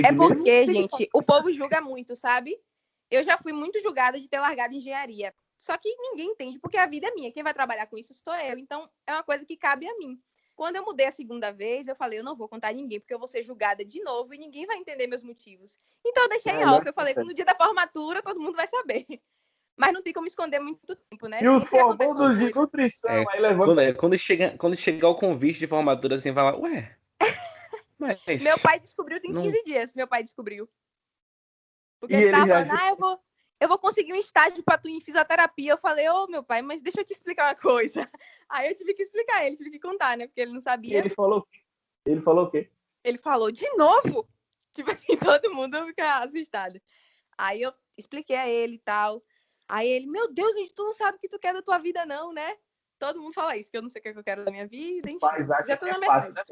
[0.04, 2.56] é porque, gente, o povo julga muito, sabe?
[3.10, 5.34] Eu já fui muito julgada de ter largado engenharia.
[5.58, 7.32] Só que ninguém entende, porque a vida é minha.
[7.32, 8.58] Quem vai trabalhar com isso sou eu.
[8.58, 10.20] Então, é uma coisa que cabe a mim.
[10.54, 13.12] Quando eu mudei a segunda vez, eu falei, eu não vou contar a ninguém, porque
[13.12, 15.78] eu vou ser julgada de novo e ninguém vai entender meus motivos.
[16.04, 16.86] Então, eu deixei é, em off.
[16.86, 19.06] Eu falei, no dia da formatura, todo mundo vai saber.
[19.76, 21.40] Mas não tem como esconder muito tempo, né?
[21.42, 23.74] E o formulário de nutrição, é, aí levanta...
[23.74, 26.96] Quando, quando, chega, quando chegar o convite de formatura, assim, vai lá, ué...
[27.98, 28.22] Mas...
[28.42, 29.64] Meu pai descobriu tem 15 não...
[29.64, 30.66] dias, meu pai descobriu.
[32.00, 33.20] Porque e ele tava falando, ah, eu vou,
[33.60, 35.72] eu vou conseguir um estágio para tu em fisioterapia.
[35.72, 38.00] Eu falei, ô oh, meu pai, mas deixa eu te explicar uma coisa.
[38.48, 40.26] Aí eu tive que explicar ele, tive que contar, né?
[40.26, 40.98] Porque ele não sabia.
[40.98, 41.46] Ele falou,
[42.04, 42.70] ele falou o quê?
[43.02, 44.28] Ele falou, de novo?
[44.74, 46.78] Tipo assim, todo mundo fica assustado.
[47.38, 49.22] Aí eu expliquei a ele e tal.
[49.68, 52.04] Aí ele, meu Deus, gente, tu não sabe o que tu quer da tua vida,
[52.04, 52.56] não, né?
[52.98, 55.10] Todo mundo fala isso, que eu não sei o que eu quero da minha vida,
[55.10, 55.26] enfim.
[55.66, 56.42] Já tô na é fácil, né?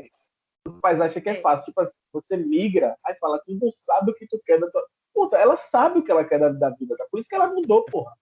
[0.67, 1.67] Os pais acham que é, é fácil.
[1.67, 4.87] Tipo assim, você migra, aí fala, tu não sabe o que tu quer da tua
[5.15, 7.07] Puta, ela sabe o que ela quer da, da vida, tá?
[7.09, 8.13] por isso que ela mudou, porra.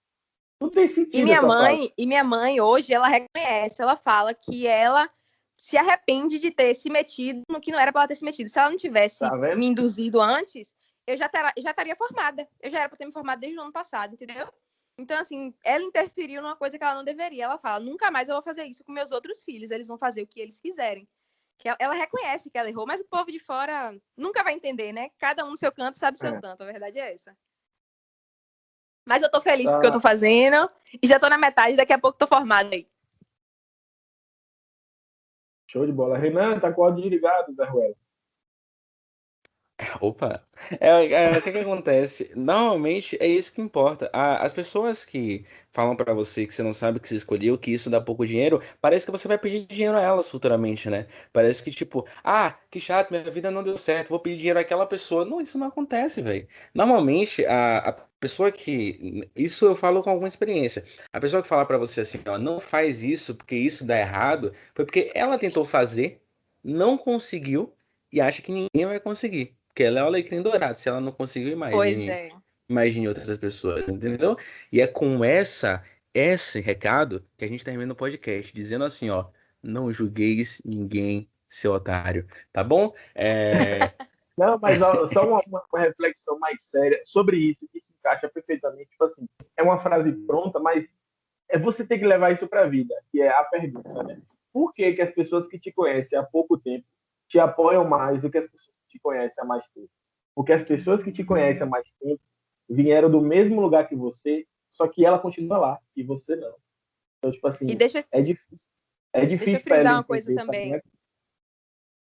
[0.61, 1.17] Não tem sentido.
[1.17, 5.11] E minha mãe, e minha mãe hoje ela reconhece, ela fala que ela
[5.57, 8.49] se arrepende de ter se metido no que não era para ela ter se metido.
[8.49, 10.75] Se ela não tivesse tá me induzido antes,
[11.07, 12.47] eu já, ter, já estaria formada.
[12.61, 14.49] Eu já era para ter me formado desde o ano passado, entendeu?
[14.99, 17.45] Então, assim, ela interferiu numa coisa que ela não deveria.
[17.45, 19.71] Ela fala: nunca mais eu vou fazer isso com meus outros filhos.
[19.71, 21.09] Eles vão fazer o que eles quiserem
[21.63, 24.93] que ela, ela, reconhece que ela errou, mas o povo de fora nunca vai entender,
[24.93, 25.11] né?
[25.17, 26.41] Cada um no seu canto sabe o seu é.
[26.41, 27.37] canto, a verdade é essa.
[29.07, 30.69] Mas eu tô feliz com o que eu tô fazendo
[31.01, 32.89] e já tô na metade, daqui a pouco tô formada aí.
[35.71, 36.19] Show de bola.
[36.19, 37.21] Renan, tá com o áudio
[37.71, 37.97] Ruel.
[40.01, 40.45] Opa!
[40.81, 42.31] É, é, o que, que acontece?
[42.37, 44.11] Normalmente é isso que importa.
[44.13, 47.59] A, as pessoas que falam para você que você não sabe o que você escolheu,
[47.59, 51.07] que isso dá pouco dinheiro, parece que você vai pedir dinheiro a elas futuramente, né?
[51.33, 54.87] Parece que tipo, ah, que chato, minha vida não deu certo, vou pedir dinheiro àquela
[54.87, 55.25] pessoa.
[55.25, 56.47] Não, isso não acontece, velho.
[56.75, 59.31] Normalmente a, a pessoa que.
[59.35, 60.85] Isso eu falo com alguma experiência.
[61.13, 64.53] A pessoa que fala para você assim, ó, não faz isso porque isso dá errado,
[64.75, 66.23] foi porque ela tentou fazer,
[66.63, 67.75] não conseguiu
[68.13, 69.57] e acha que ninguém vai conseguir.
[69.73, 70.79] Porque ela é o alecrim dourado.
[70.79, 71.77] Se ela não conseguiu, imagine.
[71.77, 72.31] Pois é.
[72.69, 74.37] Imagine outras pessoas, entendeu?
[74.71, 75.83] E é com essa
[76.15, 79.27] esse recado que a gente termina o podcast, dizendo assim, ó,
[79.63, 82.93] não julgueis ninguém, seu otário, tá bom?
[83.15, 83.79] É...
[84.37, 88.91] não, mas ó, só uma, uma, reflexão mais séria sobre isso, que se encaixa perfeitamente,
[88.91, 90.87] tipo assim, é uma frase pronta, mas
[91.49, 94.21] é você tem que levar isso para a vida, que é a pergunta, né?
[94.53, 96.85] Por que, que as pessoas que te conhecem há pouco tempo
[97.27, 99.91] te apoiam mais do que as pessoas te conhece há mais tempo.
[100.35, 102.21] Porque as pessoas que te conhecem há mais tempo
[102.69, 106.55] vieram do mesmo lugar que você, só que ela continua lá e você não.
[107.19, 108.05] Então, tipo assim, deixa...
[108.11, 108.69] é difícil.
[109.13, 109.55] É difícil.
[109.55, 110.81] Deixa eu frisar uma coisa também.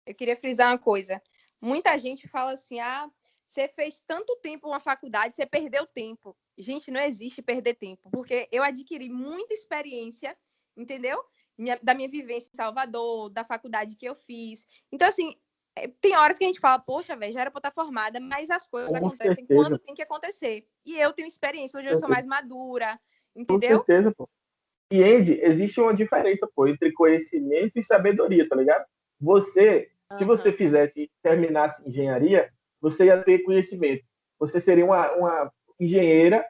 [0.06, 1.22] Eu queria frisar uma coisa.
[1.60, 3.10] Muita gente fala assim: ah,
[3.46, 6.36] você fez tanto tempo uma faculdade, você perdeu tempo.
[6.56, 10.36] Gente, não existe perder tempo, porque eu adquiri muita experiência,
[10.76, 11.22] entendeu?
[11.56, 14.66] Minha, da minha vivência em Salvador, da faculdade que eu fiz.
[14.90, 15.36] Então, assim, é,
[16.00, 18.68] tem horas que a gente fala, poxa, velho, já era pra estar formada, mas as
[18.68, 19.60] coisas Com acontecem certeza.
[19.60, 20.66] quando tem que acontecer.
[20.84, 22.98] E eu tenho experiência, hoje eu sou mais madura,
[23.34, 23.78] entendeu?
[23.78, 24.28] Com certeza, pô.
[24.90, 28.84] E, Andy, existe uma diferença, pô, entre conhecimento e sabedoria, tá ligado?
[29.20, 30.18] Você, uhum.
[30.18, 34.04] se você fizesse, terminasse engenharia, você ia ter conhecimento.
[34.38, 36.44] Você seria uma, uma engenheira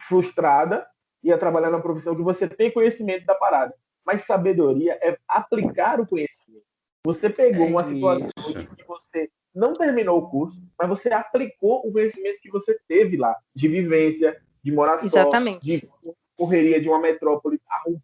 [0.00, 0.84] frustrada
[1.24, 3.74] ia trabalhar numa profissão que você tem conhecimento da parada.
[4.04, 6.66] Mas sabedoria é aplicar o conhecimento.
[7.04, 8.30] Você pegou é uma situação
[8.60, 13.18] em que você não terminou o curso, mas você aplicou o conhecimento que você teve
[13.18, 15.60] lá, de vivência, de morar Exatamente.
[15.60, 15.88] de
[16.34, 17.60] correria de uma metrópole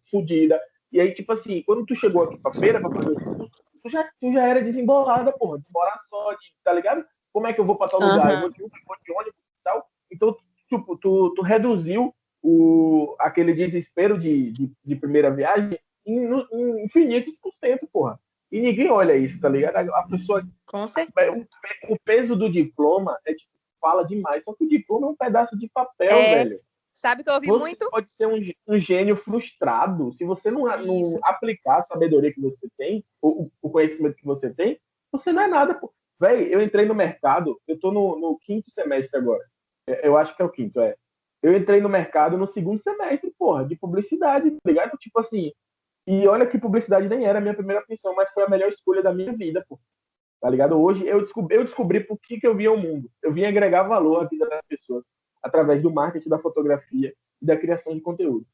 [0.09, 0.61] fodida.
[0.91, 3.89] E aí, tipo assim, quando tu chegou aqui pra feira pra fazer o curso, tu
[3.89, 7.03] já, tu já era desembolada, porra, de morar só, de, tá ligado?
[7.33, 8.27] Como é que eu vou pra tal lugar?
[8.27, 8.33] Uhum.
[8.33, 9.89] Eu vou de Uber, vou de ônibus e tal.
[10.11, 10.37] Então,
[10.69, 16.19] tipo, tu, tu reduziu o, aquele desespero de, de, de primeira viagem em,
[16.51, 18.19] em infinitos por cento, porra.
[18.51, 19.93] E ninguém olha isso, tá ligado?
[19.95, 20.45] A pessoa.
[20.65, 21.47] Com certeza.
[21.87, 24.43] O, peso do diploma é tipo, fala demais.
[24.43, 26.59] Só que o diploma é um pedaço de papel, é, velho.
[26.93, 27.89] Sabe que eu ouvi você muito?
[27.89, 28.37] pode ser um,
[28.67, 30.11] um, gênio frustrado.
[30.13, 34.49] Se você não, não, aplicar a sabedoria que você tem, o, o conhecimento que você
[34.53, 34.77] tem,
[35.11, 35.73] você não é nada.
[35.73, 35.93] Pô.
[36.19, 39.43] Véi, eu entrei no mercado, eu tô no, no, quinto semestre agora.
[39.87, 40.95] É, eu acho que é o quinto, é.
[41.41, 44.95] Eu entrei no mercado no segundo semestre, porra, de publicidade, tá ligado?
[44.97, 45.51] Tipo assim,
[46.07, 49.03] e olha que publicidade nem era a minha primeira opção, mas foi a melhor escolha
[49.03, 49.79] da minha vida, pô.
[50.41, 50.79] Tá ligado?
[50.81, 53.09] Hoje eu descobri, eu descobri por que, que eu via o mundo.
[53.21, 55.03] Eu vim agregar valor à vida das pessoas
[55.41, 58.45] através do marketing, da fotografia e da criação de conteúdo.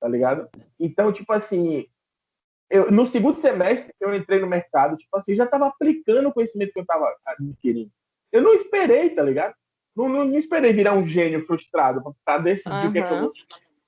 [0.00, 0.48] Tá ligado?
[0.78, 1.86] Então, tipo assim,
[2.68, 6.72] eu, no segundo semestre eu entrei no mercado, tipo assim, já estava aplicando o conhecimento
[6.72, 7.90] que eu estava adquirindo.
[8.32, 9.54] Eu não esperei, tá ligado?
[9.94, 12.88] Não, não, não esperei virar um gênio frustrado para decidir uhum.
[12.88, 13.30] o que é que eu vou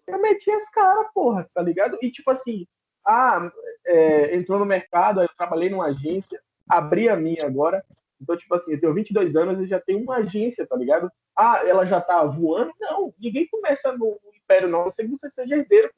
[0.07, 1.99] Eu meti as caras, porra, tá ligado?
[2.01, 2.67] E tipo assim,
[3.09, 3.51] ah,
[3.87, 6.39] é, entrou no mercado, eu trabalhei numa agência,
[6.69, 7.83] abri a minha agora.
[8.21, 11.11] Então, tipo assim, eu tenho 22 anos e já tenho uma agência, tá ligado?
[11.35, 12.73] Ah, ela já tá voando?
[12.79, 14.85] Não, ninguém começa no império, não.
[14.85, 15.91] Eu sei que você seja herdeiro,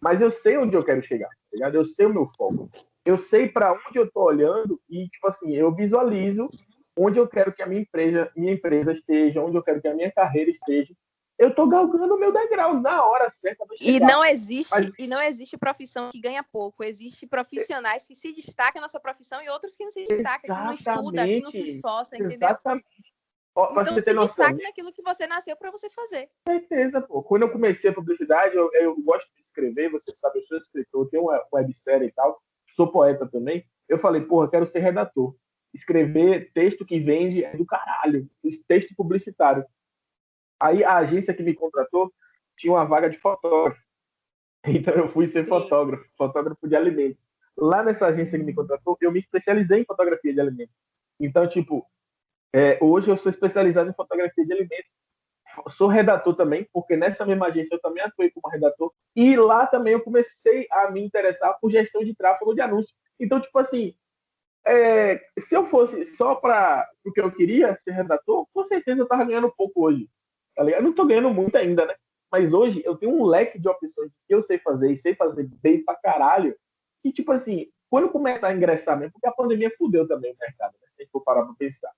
[0.00, 1.76] mas eu sei onde eu quero chegar, tá ligado?
[1.76, 2.68] Eu sei o meu foco.
[3.04, 6.50] Eu sei para onde eu tô olhando e, tipo assim, eu visualizo
[6.98, 9.94] onde eu quero que a minha empresa, minha empresa esteja, onde eu quero que a
[9.94, 10.92] minha carreira esteja
[11.38, 13.64] eu tô galgando o meu degrau na hora certa.
[13.80, 14.90] E não existe Mas...
[14.98, 16.82] e não existe profissão que ganha pouco.
[16.82, 20.64] Existem profissionais que se destacam na sua profissão e outros que não se destacam, que
[20.64, 22.48] não estuda, que não se esforça, entendeu?
[22.48, 22.86] Exatamente.
[23.54, 26.30] então você se destaque naquilo que você nasceu para você fazer.
[26.48, 27.22] Certeza, pô.
[27.22, 31.08] Quando eu comecei a publicidade, eu, eu gosto de escrever, você sabe, eu sou escritor,
[31.10, 32.40] tenho uma websérie e tal,
[32.74, 33.64] sou poeta também.
[33.86, 35.34] Eu falei, porra, quero ser redator.
[35.74, 38.26] Escrever texto que vende é do caralho.
[38.66, 39.64] Texto publicitário.
[40.60, 42.12] Aí a agência que me contratou
[42.56, 43.80] tinha uma vaga de fotógrafo.
[44.68, 47.22] Então eu fui ser fotógrafo, fotógrafo de alimentos.
[47.56, 50.74] Lá nessa agência que me contratou, eu me especializei em fotografia de alimentos.
[51.20, 51.86] Então, tipo,
[52.52, 54.92] é, hoje eu sou especializado em fotografia de alimentos.
[55.68, 58.92] Sou redator também, porque nessa mesma agência eu também atuei como redator.
[59.14, 62.94] E lá também eu comecei a me interessar por gestão de tráfego de anúncios.
[63.20, 63.94] Então, tipo assim,
[64.66, 69.04] é, se eu fosse só para o que eu queria ser redator, com certeza eu
[69.04, 70.10] estava ganhando pouco hoje.
[70.56, 71.94] Tá eu não tô ganhando muito ainda, né?
[72.32, 75.48] Mas hoje eu tenho um leque de opções que eu sei fazer e sei fazer
[75.62, 76.56] bem pra caralho.
[77.02, 80.72] Que, tipo assim, quando começar a ingressar mesmo, porque a pandemia fudeu também o mercado,
[80.80, 80.88] né?
[80.88, 81.92] Se a gente for parar pra pensar.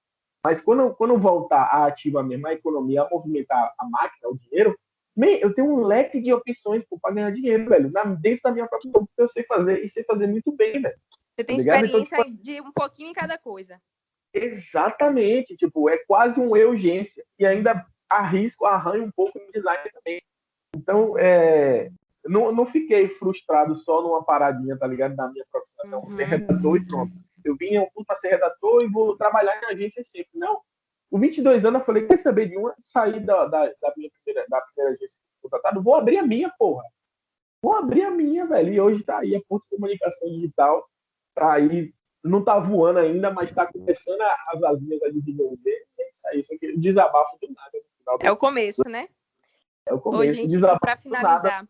[0.44, 4.78] Mas quando, quando voltar a ativar mesmo a economia, a movimentar a máquina, o dinheiro,
[5.40, 8.92] eu tenho um leque de opções para ganhar dinheiro, velho, na, dentro da minha própria
[8.92, 10.96] que eu sei fazer e sei fazer muito bem, velho.
[11.34, 13.80] Você tem tá experiência então, tipo, de um pouquinho em cada coisa.
[14.32, 17.24] Exatamente, tipo, é quase uma urgência.
[17.38, 20.22] E ainda arrisco, arranho um pouco no design também.
[20.74, 21.90] Então, é,
[22.24, 25.16] não, não fiquei frustrado só numa paradinha, tá ligado?
[25.16, 26.12] Da minha profissão, não, uhum.
[26.12, 27.12] ser redator e pronto.
[27.44, 27.74] Eu vim
[28.06, 30.30] para ser redator e vou trabalhar em agência sempre.
[30.34, 30.60] Não.
[31.10, 32.74] Com 22 anos, eu falei: quer saber de uma?
[32.82, 36.84] Sair da, da, da, minha primeira, da primeira agência contratado, vou abrir a minha, porra.
[37.62, 38.72] Vou abrir a minha, velho.
[38.72, 40.86] E hoje tá aí a Porto Comunicação Digital,
[41.34, 41.92] tá aí,
[42.22, 45.86] não tá voando ainda, mas tá começando as asinhas a desenvolver.
[45.98, 47.78] É isso aí, isso aqui, desabafo do nada.
[48.20, 49.08] É o começo, né?
[49.86, 50.32] É o começo.
[50.32, 51.68] Ô, gente, para finalizar.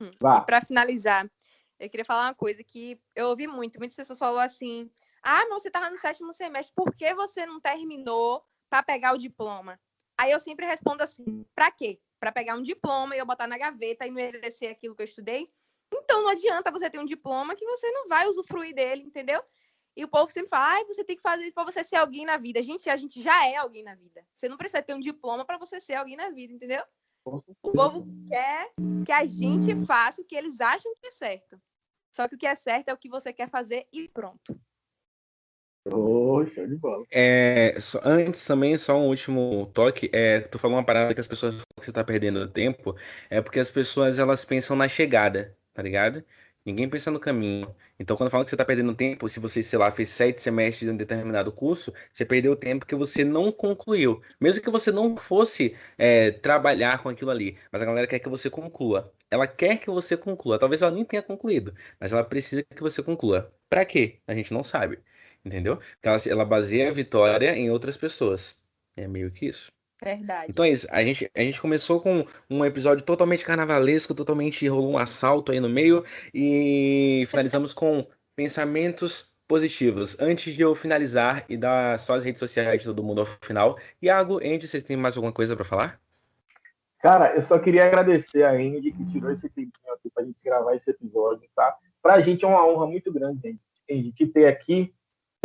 [0.00, 1.30] Hum, para finalizar,
[1.78, 3.78] eu queria falar uma coisa que eu ouvi muito.
[3.78, 4.90] Muitas pessoas falaram assim:
[5.22, 9.18] ah, mas você estava no sétimo semestre, por que você não terminou para pegar o
[9.18, 9.80] diploma?
[10.18, 12.00] Aí eu sempre respondo assim: para quê?
[12.20, 15.06] Para pegar um diploma e eu botar na gaveta e não exercer aquilo que eu
[15.06, 15.50] estudei?
[15.92, 19.42] Então não adianta você ter um diploma que você não vai usufruir dele, entendeu?
[19.96, 22.24] E o povo sempre fala, ah, você tem que fazer isso para você ser alguém
[22.24, 22.60] na vida.
[22.62, 24.24] Gente, a gente já é alguém na vida.
[24.34, 26.82] Você não precisa ter um diploma para você ser alguém na vida, entendeu?
[27.24, 28.70] O povo quer
[29.06, 31.60] que a gente faça o que eles acham que é certo.
[32.10, 34.58] Só que o que é certo é o que você quer fazer e pronto.
[35.86, 37.04] Oh, show de bola.
[37.10, 40.10] É, só, antes também, só um último toque.
[40.12, 42.96] É, tu falou uma parada que as pessoas que você tá perdendo tempo.
[43.28, 46.24] É porque as pessoas elas pensam na chegada, tá ligado?
[46.64, 47.74] Ninguém pensa no caminho.
[47.98, 50.88] Então, quando fala que você está perdendo tempo, se você, sei lá, fez sete semestres
[50.88, 54.22] de um determinado curso, você perdeu tempo que você não concluiu.
[54.40, 57.58] Mesmo que você não fosse é, trabalhar com aquilo ali.
[57.70, 59.12] Mas a galera quer que você conclua.
[59.30, 60.58] Ela quer que você conclua.
[60.58, 63.54] Talvez ela nem tenha concluído, mas ela precisa que você conclua.
[63.68, 64.20] Para quê?
[64.26, 65.02] A gente não sabe.
[65.44, 65.76] Entendeu?
[65.76, 68.62] Porque ela, ela baseia a vitória em outras pessoas.
[68.96, 69.73] É meio que isso.
[70.04, 70.46] Verdade.
[70.50, 70.86] Então é isso.
[70.90, 75.60] A gente, a gente começou com um episódio totalmente carnavalesco, totalmente rolou um assalto aí
[75.60, 80.18] no meio e finalizamos com pensamentos positivos.
[80.20, 83.78] Antes de eu finalizar e dar só as redes sociais de todo mundo ao final,
[84.02, 86.00] Iago, Andy, vocês têm mais alguma coisa para falar?
[87.00, 90.74] Cara, eu só queria agradecer a Andy que tirou esse tempinho aqui pra gente gravar
[90.74, 91.76] esse episódio, tá?
[92.02, 93.58] Pra gente é uma honra muito grande,
[93.90, 94.92] Andy, te ter aqui,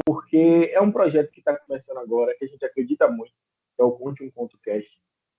[0.05, 3.34] porque é um projeto que está começando agora, que a gente acredita muito
[3.80, 4.91] é o Conte um Conto Cast.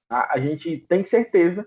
[0.08, 1.66] A, a gente tem certeza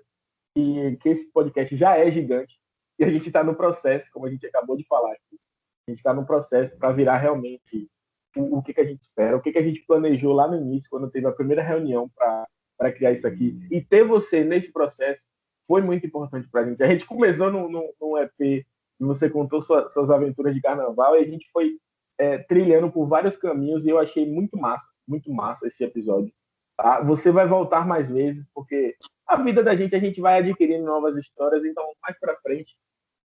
[0.56, 2.60] que, que esse podcast já é gigante
[3.00, 5.40] e a gente está no processo, como a gente acabou de falar aqui,
[5.88, 7.90] a gente está no processo para virar realmente
[8.38, 10.56] o, o, que, que a gente espera, o que, que a gente planejou lá no
[10.56, 13.60] início, quando teve a primeira reunião para criar isso aqui.
[13.72, 15.26] E ter você nesse processo
[15.68, 16.84] foi muito importante para a gente.
[16.84, 18.66] A gente começou num, EP e
[19.00, 21.78] você contou sua, suas aventuras de carnaval e a gente foi
[22.18, 26.34] é, trilhando por vários caminhos e eu achei muito massa, muito massa esse episódio.
[26.78, 27.02] Tá?
[27.02, 28.96] Você vai voltar mais vezes, porque
[29.28, 32.76] a vida da gente, a gente vai adquirindo novas histórias, então mais para frente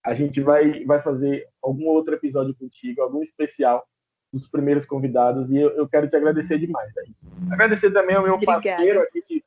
[0.03, 3.85] a gente vai, vai fazer algum outro episódio contigo, algum especial
[4.31, 6.91] dos primeiros convidados, e eu, eu quero te agradecer demais.
[6.95, 8.61] É agradecer também ao meu Obrigada.
[8.61, 9.43] parceiro aqui, de,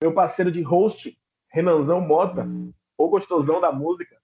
[0.00, 1.18] meu parceiro de host,
[1.50, 2.46] Renanzão Mota,
[2.98, 4.16] o gostosão da música.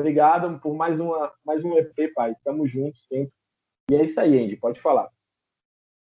[0.00, 2.34] Obrigado por mais, uma, mais um EP, pai.
[2.44, 3.32] Tamo juntos sempre.
[3.90, 4.56] E é isso aí, Andy.
[4.56, 5.08] Pode falar.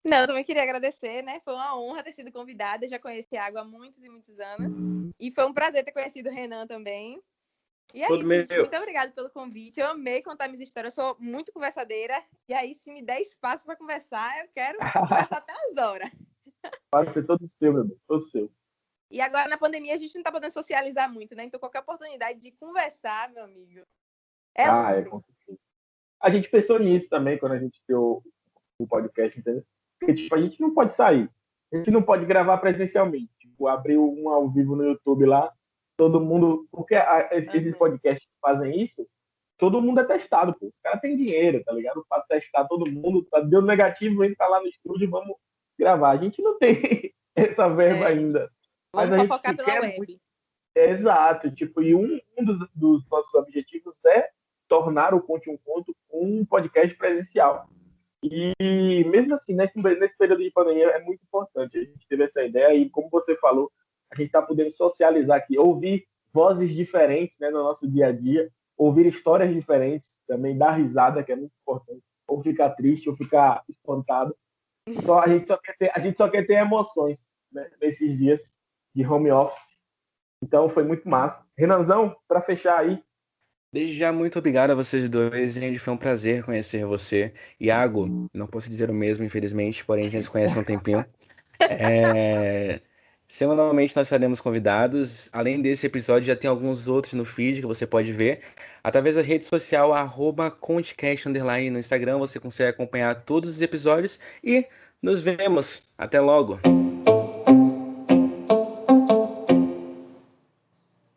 [0.05, 1.41] Não, eu também queria agradecer, né?
[1.43, 2.85] Foi uma honra ter sido convidada.
[2.85, 5.11] Eu já conheci a Água há muitos e muitos anos.
[5.19, 7.19] E foi um prazer ter conhecido o Renan também.
[7.91, 8.55] E é isso, gente.
[8.55, 9.79] Muito obrigada pelo convite.
[9.79, 10.95] Eu amei contar minhas histórias.
[10.95, 12.23] Eu sou muito conversadeira.
[12.47, 16.11] E aí, se me der espaço para conversar, eu quero conversar até as horas.
[16.91, 17.99] Pode ser todo seu, meu Deus.
[18.07, 18.51] Todo seu.
[19.09, 21.45] E agora, na pandemia, a gente não tá podendo socializar muito, né?
[21.45, 23.81] Então, qualquer oportunidade de conversar, meu amigo.
[24.55, 25.59] É ah, é, com certeza.
[26.21, 28.23] A gente pensou nisso também quando a gente deu
[28.77, 29.65] o podcast, entendeu?
[29.99, 31.29] Porque, tipo, a gente não pode sair.
[31.73, 33.29] A gente não pode gravar presencialmente.
[33.39, 35.51] Tipo, abrir um ao vivo no YouTube lá,
[35.97, 36.67] todo mundo.
[36.71, 37.79] Porque a, esses uhum.
[37.79, 39.07] podcasts que fazem isso,
[39.57, 40.67] todo mundo é testado, pô.
[40.67, 42.05] Os caras têm dinheiro, tá ligado?
[42.07, 43.25] Pra testar todo mundo.
[43.29, 45.35] Tá, deu negativo, entra lá no estúdio e vamos
[45.77, 46.11] gravar.
[46.11, 48.07] A gente não tem essa verba é.
[48.07, 48.49] ainda.
[48.93, 49.97] Mas vamos a gente focar pela web.
[49.97, 50.19] Muito...
[50.75, 51.51] É, exato.
[51.51, 54.29] Tipo, e um, um dos, dos, nossos objetivos é
[54.67, 57.67] tornar o Conte um Conto um podcast presencial.
[58.31, 61.77] E mesmo assim, nesse, nesse período de pandemia, é muito importante.
[61.77, 63.71] A gente teve essa ideia e, como você falou,
[64.11, 68.49] a gente está podendo socializar aqui, ouvir vozes diferentes né, no nosso dia a dia,
[68.77, 73.63] ouvir histórias diferentes, também dar risada, que é muito importante, ou ficar triste, ou ficar
[73.69, 74.35] espantado.
[75.05, 77.19] Só, a, gente só quer ter, a gente só quer ter emoções
[77.51, 78.51] né, nesses dias
[78.93, 79.75] de home office.
[80.43, 81.45] Então foi muito massa.
[81.57, 83.03] Renanzão, para fechar aí,
[83.75, 85.77] Desde já, muito obrigado a vocês dois, gente.
[85.79, 87.33] Foi um prazer conhecer você.
[87.59, 91.05] Iago, não posso dizer o mesmo, infelizmente, porém a gente se conhece há um tempinho.
[91.59, 92.79] É...
[93.27, 95.29] Semanalmente nós seremos convidados.
[95.33, 98.43] Além desse episódio, já tem alguns outros no feed que você pode ver.
[98.81, 99.91] Através da rede social,
[100.51, 104.65] ConteCast no Instagram, você consegue acompanhar todos os episódios e
[105.01, 105.83] nos vemos.
[105.97, 106.84] Até logo!